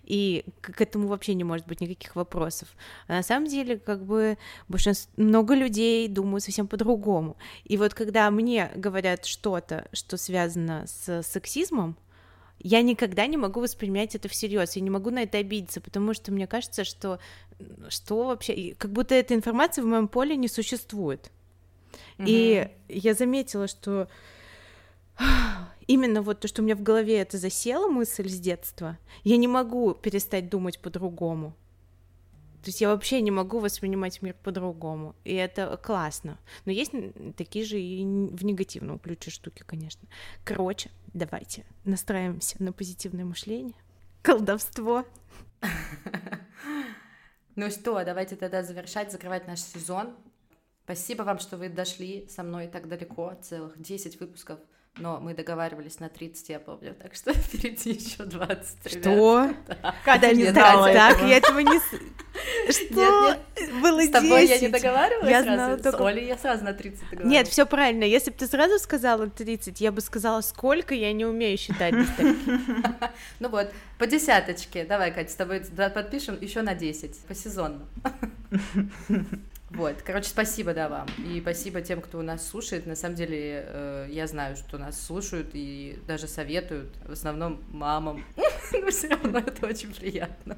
и 0.03 0.45
к 0.61 0.81
этому 0.81 1.07
вообще 1.07 1.33
не 1.33 1.43
может 1.43 1.67
быть 1.67 1.81
никаких 1.81 2.15
вопросов. 2.15 2.69
А 3.07 3.13
на 3.13 3.23
самом 3.23 3.47
деле, 3.47 3.77
как 3.77 4.03
бы 4.03 4.37
большинство, 4.67 5.11
много 5.17 5.55
людей 5.55 6.07
думают 6.07 6.43
совсем 6.43 6.67
по-другому. 6.67 7.37
И 7.63 7.77
вот 7.77 7.93
когда 7.93 8.29
мне 8.31 8.71
говорят 8.75 9.25
что-то, 9.25 9.87
что 9.93 10.17
связано 10.17 10.85
с 10.87 11.23
сексизмом, 11.23 11.97
я 12.63 12.81
никогда 12.81 13.25
не 13.25 13.37
могу 13.37 13.59
воспринимать 13.59 14.13
это 14.15 14.27
всерьез, 14.29 14.75
я 14.75 14.81
не 14.81 14.89
могу 14.89 15.09
на 15.09 15.23
это 15.23 15.39
обидеться, 15.39 15.81
потому 15.81 16.13
что 16.13 16.31
мне 16.31 16.45
кажется, 16.47 16.83
что 16.83 17.19
что 17.89 18.25
вообще, 18.25 18.75
как 18.77 18.91
будто 18.91 19.15
эта 19.15 19.35
информация 19.35 19.83
в 19.83 19.87
моем 19.87 20.07
поле 20.07 20.35
не 20.35 20.47
существует. 20.47 21.31
Mm-hmm. 22.17 22.25
И 22.27 22.69
я 22.89 23.13
заметила, 23.13 23.67
что 23.67 24.07
именно 25.91 26.21
вот 26.21 26.39
то, 26.39 26.47
что 26.47 26.61
у 26.61 26.65
меня 26.65 26.75
в 26.75 26.83
голове 26.83 27.19
это 27.19 27.37
засела 27.37 27.87
мысль 27.87 28.29
с 28.29 28.39
детства, 28.39 28.97
я 29.23 29.37
не 29.37 29.47
могу 29.47 29.93
перестать 29.93 30.49
думать 30.49 30.79
по-другому. 30.79 31.55
То 32.63 32.69
есть 32.69 32.79
я 32.79 32.89
вообще 32.89 33.21
не 33.21 33.31
могу 33.31 33.59
воспринимать 33.59 34.21
мир 34.21 34.35
по-другому, 34.43 35.15
и 35.23 35.33
это 35.33 35.77
классно. 35.77 36.37
Но 36.65 36.71
есть 36.71 36.91
такие 37.35 37.65
же 37.65 37.79
и 37.79 38.03
в 38.05 38.45
негативном 38.45 38.99
ключе 38.99 39.31
штуки, 39.31 39.63
конечно. 39.65 40.07
Короче, 40.43 40.91
давайте 41.13 41.65
настраиваемся 41.85 42.61
на 42.63 42.71
позитивное 42.71 43.25
мышление, 43.25 43.75
колдовство. 44.21 45.05
Ну 47.57 47.69
что, 47.69 48.01
давайте 48.05 48.37
тогда 48.37 48.63
завершать, 48.63 49.11
закрывать 49.11 49.45
наш 49.45 49.59
сезон. 49.59 50.15
Спасибо 50.85 51.23
вам, 51.23 51.37
что 51.37 51.57
вы 51.57 51.67
дошли 51.67 52.25
со 52.29 52.43
мной 52.43 52.67
так 52.67 52.87
далеко, 52.87 53.35
целых 53.41 53.79
10 53.79 54.21
выпусков 54.21 54.57
но 54.97 55.19
мы 55.19 55.33
договаривались 55.33 55.99
на 55.99 56.09
30, 56.09 56.49
я 56.49 56.59
помню, 56.59 56.93
так 56.93 57.15
что 57.15 57.33
впереди 57.33 57.91
еще 57.91 58.23
20. 58.23 58.91
Что? 58.91 59.53
Да. 59.67 59.95
Катя 60.03 60.33
не 60.33 60.45
знала 60.45 60.91
Так, 60.91 61.21
я 61.21 61.37
этого 61.37 61.59
не... 61.59 61.79
Что? 62.71 63.37
Было 63.81 63.99
10. 63.99 64.09
С 64.09 64.11
тобой 64.11 64.45
я 64.47 64.59
не 64.59 64.67
договаривалась 64.67 65.29
я 65.29 65.43
сразу? 65.43 65.83
Только... 65.83 65.97
С 65.97 66.01
Олей 66.01 66.27
я 66.27 66.37
сразу 66.37 66.63
на 66.65 66.73
30 66.73 66.99
договаривалась. 66.99 67.31
Нет, 67.31 67.47
все 67.47 67.65
правильно. 67.65 68.03
Если 68.03 68.31
бы 68.31 68.37
ты 68.37 68.47
сразу 68.47 68.79
сказала 68.79 69.29
30, 69.29 69.79
я 69.79 69.91
бы 69.91 70.01
сказала, 70.01 70.41
сколько, 70.41 70.93
я 70.93 71.13
не 71.13 71.25
умею 71.25 71.57
считать 71.57 71.93
Ну 73.39 73.49
вот, 73.49 73.71
по 73.97 74.07
десяточке. 74.07 74.83
Давай, 74.83 75.11
Катя, 75.13 75.31
с 75.31 75.35
тобой 75.35 75.61
подпишем 75.93 76.37
еще 76.41 76.61
на 76.61 76.75
10, 76.75 77.17
по 77.27 77.33
сезону. 77.33 77.87
Вот, 79.73 80.01
короче, 80.01 80.29
спасибо, 80.29 80.73
да, 80.73 80.89
вам. 80.89 81.07
И 81.25 81.39
спасибо 81.39 81.81
тем, 81.81 82.01
кто 82.01 82.21
нас 82.21 82.47
слушает. 82.47 82.85
На 82.85 82.95
самом 82.95 83.15
деле, 83.15 83.63
э, 83.65 84.07
я 84.09 84.27
знаю, 84.27 84.57
что 84.57 84.77
нас 84.77 85.01
слушают 85.01 85.51
и 85.53 85.97
даже 86.07 86.27
советуют. 86.27 86.93
В 87.05 87.11
основном 87.11 87.63
мамам. 87.69 88.25
Но 88.73 88.89
все 88.89 89.07
равно 89.07 89.39
это 89.39 89.65
очень 89.67 89.93
приятно. 89.93 90.57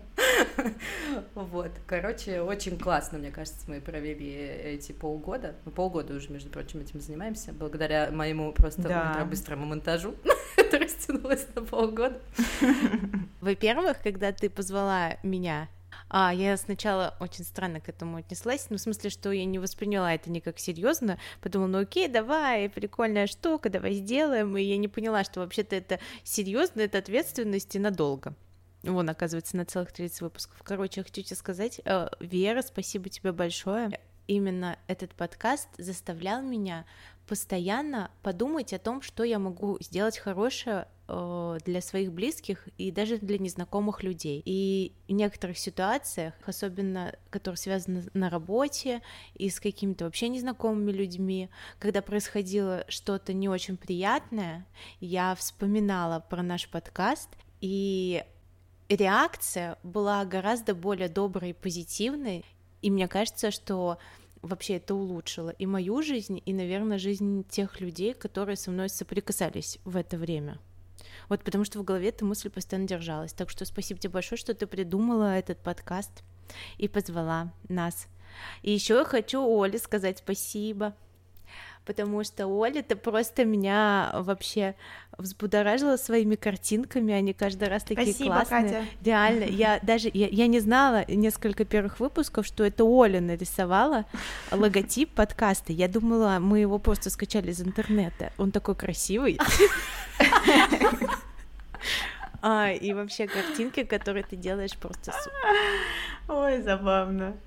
Вот, 1.36 1.72
короче, 1.86 2.42
очень 2.42 2.78
классно, 2.78 3.20
мне 3.20 3.32
кажется, 3.32 3.60
мы 3.68 3.82
провели 3.82 4.32
эти 4.34 4.92
полгода. 4.92 5.56
Мы 5.66 5.72
полгода 5.72 6.14
уже, 6.14 6.30
между 6.30 6.50
прочим, 6.50 6.80
этим 6.80 7.00
занимаемся, 7.00 7.54
благодаря 7.54 8.10
моему 8.12 8.52
просто 8.52 9.28
быстрому 9.30 9.66
монтажу. 9.66 10.16
Это 10.58 10.80
растянулось 10.80 11.46
на 11.56 11.62
полгода. 11.62 12.20
Во-первых, 13.42 14.02
когда 14.02 14.32
ты 14.32 14.50
позвала 14.50 15.18
меня 15.24 15.68
а, 16.16 16.32
я 16.32 16.56
сначала 16.58 17.16
очень 17.20 17.44
странно 17.44 17.82
к 17.82 17.90
этому 17.90 18.18
отнеслась, 18.18 18.68
ну, 18.70 18.78
в 18.78 18.80
смысле, 18.82 19.10
что 19.10 19.32
я 19.32 19.46
не 19.46 19.58
восприняла 19.58 20.14
это 20.14 20.30
никак 20.30 20.60
серьезно, 20.60 21.18
подумала, 21.42 21.68
ну 21.68 21.78
окей, 21.80 22.08
давай, 22.08 22.70
прикольная 22.70 23.26
штука, 23.26 23.72
давай 23.72 23.96
сделаем, 23.96 24.56
и 24.56 24.62
я 24.62 24.78
не 24.78 24.88
поняла, 24.88 25.24
что 25.24 25.40
вообще-то 25.40 25.76
это 25.76 26.00
серьезно, 26.24 26.82
это 26.82 27.00
ответственность 27.00 27.76
и 27.76 27.80
надолго. 27.80 28.36
Вон, 28.84 29.10
оказывается, 29.10 29.58
на 29.58 29.66
целых 29.66 29.92
30 29.92 30.22
выпусков. 30.22 30.62
Короче, 30.62 31.00
я 31.00 31.04
хочу 31.04 31.24
тебе 31.24 31.36
сказать, 31.36 31.82
э, 31.84 32.10
Вера, 32.20 32.62
спасибо 32.62 33.10
тебе 33.10 33.32
большое. 33.32 34.00
Именно 34.28 34.78
этот 34.86 35.16
подкаст 35.16 35.70
заставлял 35.80 36.44
меня 36.44 36.86
постоянно 37.28 38.12
подумать 38.22 38.72
о 38.72 38.78
том, 38.78 39.02
что 39.02 39.24
я 39.24 39.40
могу 39.40 39.78
сделать 39.82 40.20
хорошее 40.20 40.88
э, 41.14 41.58
для 41.66 41.82
своих 41.82 42.12
близких 42.12 42.68
и 42.78 42.92
даже 42.92 43.18
для 43.18 43.38
незнакомых 43.38 44.04
людей. 44.04 44.42
И 44.46 44.94
в 45.08 45.12
некоторых 45.12 45.58
ситуациях, 45.58 46.34
особенно 46.46 47.16
которые 47.30 47.58
связаны 47.58 48.06
на 48.14 48.30
работе 48.30 49.02
и 49.36 49.50
с 49.50 49.60
какими-то 49.60 50.06
вообще 50.06 50.30
незнакомыми 50.30 50.92
людьми, 50.92 51.50
когда 51.80 52.02
происходило 52.02 52.86
что-то 52.88 53.34
не 53.34 53.50
очень 53.50 53.78
приятное, 53.78 54.66
я 55.00 55.36
вспоминала 55.36 56.20
про 56.20 56.42
наш 56.42 56.68
подкаст, 56.68 57.30
и 57.62 58.24
реакция 58.90 59.78
была 59.84 60.26
гораздо 60.26 60.74
более 60.76 61.10
доброй 61.10 61.52
и 61.52 61.54
позитивной, 61.54 62.44
и 62.82 62.92
мне 62.92 63.08
кажется, 63.08 63.52
что 63.52 63.98
вообще 64.42 64.76
это 64.76 64.94
улучшило 64.94 65.50
и 65.52 65.66
мою 65.66 66.02
жизнь, 66.02 66.42
и, 66.46 66.54
наверное, 66.54 66.98
жизнь 66.98 67.46
тех 67.50 67.80
людей, 67.80 68.14
которые 68.14 68.58
со 68.58 68.72
мной 68.72 68.90
соприкасались 68.90 69.80
в 69.86 69.96
это 69.96 70.18
время. 70.18 70.60
Вот 71.30 71.44
потому 71.44 71.66
что 71.66 71.80
в 71.80 71.84
голове 71.84 72.10
эта 72.10 72.26
мысль 72.26 72.50
постоянно 72.50 72.88
держалась. 72.88 73.34
Так 73.34 73.50
что 73.50 73.66
спасибо 73.66 74.00
тебе 74.00 74.14
большое, 74.14 74.38
что 74.40 74.54
ты 74.54 74.68
придумала 74.68 75.36
этот 75.36 75.60
подкаст 75.60 76.24
и 76.78 76.88
позвала 76.88 77.52
нас. 77.70 78.08
И 78.62 78.72
еще 78.72 78.96
я 78.96 79.06
хочу 79.06 79.46
Оле 79.46 79.78
сказать 79.78 80.20
спасибо 80.20 80.96
потому 81.86 82.24
что 82.24 82.48
Оля 82.48 82.80
это 82.80 82.96
просто 82.96 83.46
меня 83.46 84.12
вообще 84.14 84.76
взбудоражила 85.18 85.98
своими 85.98 86.36
картинками, 86.36 87.14
они 87.14 87.34
каждый 87.34 87.68
раз 87.68 87.84
такие 87.84 88.14
Спасибо, 88.14 88.36
классные. 88.36 88.64
Катя. 88.64 88.86
Реально, 89.04 89.44
я 89.44 89.80
даже 89.84 90.10
я, 90.14 90.28
я 90.28 90.48
не 90.48 90.60
знала 90.60 91.06
несколько 91.08 91.66
первых 91.66 92.00
выпусков, 92.00 92.48
что 92.48 92.64
это 92.64 92.84
Оля 92.84 93.22
нарисовала 93.22 94.06
логотип 94.52 95.10
подкаста. 95.12 95.74
Я 95.74 95.88
думала, 95.88 96.38
мы 96.40 96.60
его 96.60 96.80
просто 96.80 97.10
скачали 97.10 97.52
из 97.52 97.62
интернета. 97.62 98.32
Он 98.38 98.52
такой 98.52 98.76
красивый. 98.76 99.38
А, 102.46 102.72
и 102.72 102.92
вообще 102.92 103.26
картинки, 103.26 103.86
которые 103.86 104.24
ты 104.24 104.36
делаешь, 104.36 104.76
просто 104.76 105.14
супер. 105.14 105.56
Ой, 106.28 106.62
забавно. 106.62 107.38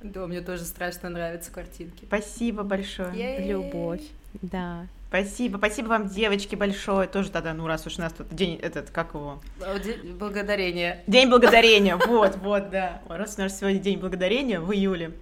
Да, 0.00 0.28
мне 0.28 0.42
тоже 0.42 0.64
страшно 0.64 1.08
нравятся 1.08 1.50
картинки. 1.50 2.04
Спасибо 2.04 2.62
большое. 2.62 3.12
Е-е-е. 3.14 3.48
Любовь, 3.48 4.02
да. 4.42 4.86
Спасибо, 5.08 5.58
спасибо 5.58 5.88
вам, 5.88 6.08
девочки, 6.08 6.54
большое. 6.54 7.08
Тоже 7.08 7.30
тогда, 7.30 7.52
ну, 7.52 7.66
раз 7.66 7.84
уж 7.88 7.98
у 7.98 8.00
нас 8.00 8.12
тут 8.12 8.32
день 8.32 8.56
этот, 8.62 8.90
как 8.90 9.14
его? 9.14 9.40
День 9.84 10.14
благодарения. 10.16 11.02
День 11.08 11.28
благодарения, 11.28 11.96
вот, 11.96 12.36
вот, 12.36 12.70
да. 12.70 13.00
Раз 13.08 13.34
у 13.38 13.42
нас 13.42 13.58
сегодня 13.58 13.80
день 13.80 13.98
благодарения 13.98 14.60
в 14.60 14.72
июле. 14.72 15.12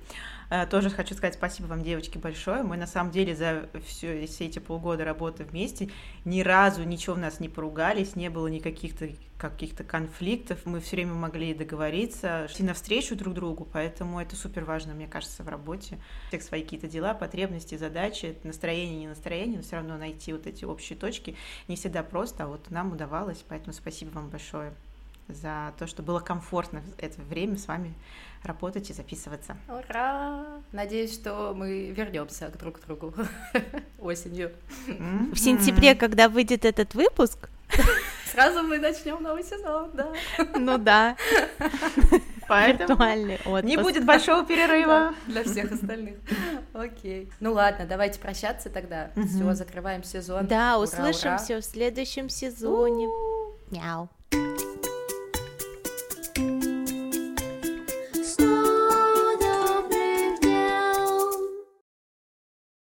Э, 0.53 0.67
тоже 0.67 0.91
хочу 0.91 1.15
сказать 1.15 1.33
спасибо 1.33 1.69
вам, 1.69 1.83
девочки, 1.83 2.19
большое. 2.19 2.63
Мы 2.63 2.77
на 2.77 2.87
самом 2.87 3.11
деле 3.11 3.35
за 3.35 3.71
все, 3.87 4.27
все 4.27 4.45
эти 4.45 4.59
полгода 4.59 5.03
работы 5.03 5.45
вместе 5.45 5.89
ни 6.27 6.43
разу 6.43 6.85
ничего 6.85 7.15
в 7.15 7.19
нас 7.19 7.41
не 7.41 7.49
поругались, 7.49 8.17
не 8.17 8.29
было 8.29 8.49
никаких 8.49 8.93
каких-то 9.39 9.83
конфликтов. 9.83 10.59
Мы 10.67 10.81
все 10.81 10.97
время 10.97 11.15
могли 11.15 11.55
договориться, 11.55 12.49
идти 12.51 12.63
навстречу 12.65 13.17
друг 13.17 13.33
другу, 13.33 13.67
поэтому 13.73 14.21
это 14.21 14.37
супер 14.37 14.67
важно, 14.67 14.93
мне 14.93 15.07
кажется, 15.07 15.43
в 15.43 15.49
работе. 15.49 15.99
У 16.27 16.29
всех 16.29 16.43
свои 16.43 16.63
какие-то 16.63 16.87
дела, 16.87 17.15
потребности, 17.15 17.79
задачи, 17.79 18.37
настроение, 18.45 18.99
не 18.99 19.09
настроение, 19.09 19.57
но 19.57 19.63
все 19.63 19.77
равно 19.77 19.97
найти 19.97 20.35
вот 20.35 20.47
эти 20.47 20.67
общие 20.67 20.99
точки 20.99 21.35
не 21.67 21.77
всегда 21.77 22.03
просто, 22.03 22.45
а 22.45 22.47
вот 22.47 22.71
нам 22.71 22.93
удавалось, 22.93 23.43
поэтому 23.49 23.73
спасибо 23.73 24.11
вам 24.11 24.29
большое 24.29 24.75
за 25.35 25.73
то, 25.79 25.87
что 25.87 26.03
было 26.03 26.21
комфортно 26.21 26.83
это 26.99 27.21
время 27.23 27.57
с 27.57 27.67
вами 27.67 27.95
работать 28.43 28.91
и 28.91 28.93
записываться. 28.93 29.57
Ура! 29.69 30.45
Надеюсь, 30.73 31.15
что 31.15 31.55
мы 31.55 31.91
вернемся 31.91 32.49
друг 32.59 32.81
к 32.81 32.87
другу 32.87 33.15
осенью. 33.99 34.53
В 34.87 35.37
сентябре, 35.37 35.95
когда 35.95 36.29
выйдет 36.29 36.65
этот 36.65 36.95
выпуск, 36.95 37.49
сразу 38.33 38.63
мы 38.63 38.79
начнем 38.79 39.23
новый 39.23 39.45
сезон, 39.45 39.91
да. 39.95 40.13
Ну 40.57 40.79
да. 40.79 41.17
Поэтому 42.49 43.63
не 43.63 43.77
будет 43.77 44.05
большого 44.05 44.45
перерыва 44.45 45.15
для 45.27 45.45
всех 45.45 45.73
остальных. 45.73 46.17
Окей. 46.75 47.31
Ну 47.41 47.53
ладно, 47.53 47.87
давайте 47.87 48.21
прощаться 48.21 48.69
тогда. 48.69 49.11
Все, 49.15 49.55
закрываем 49.55 50.03
сезон. 50.03 50.47
Да, 50.47 50.79
услышимся 50.79 51.61
в 51.61 51.65
следующем 51.65 52.29
сезоне. 52.29 53.09
Мяу. 53.71 54.11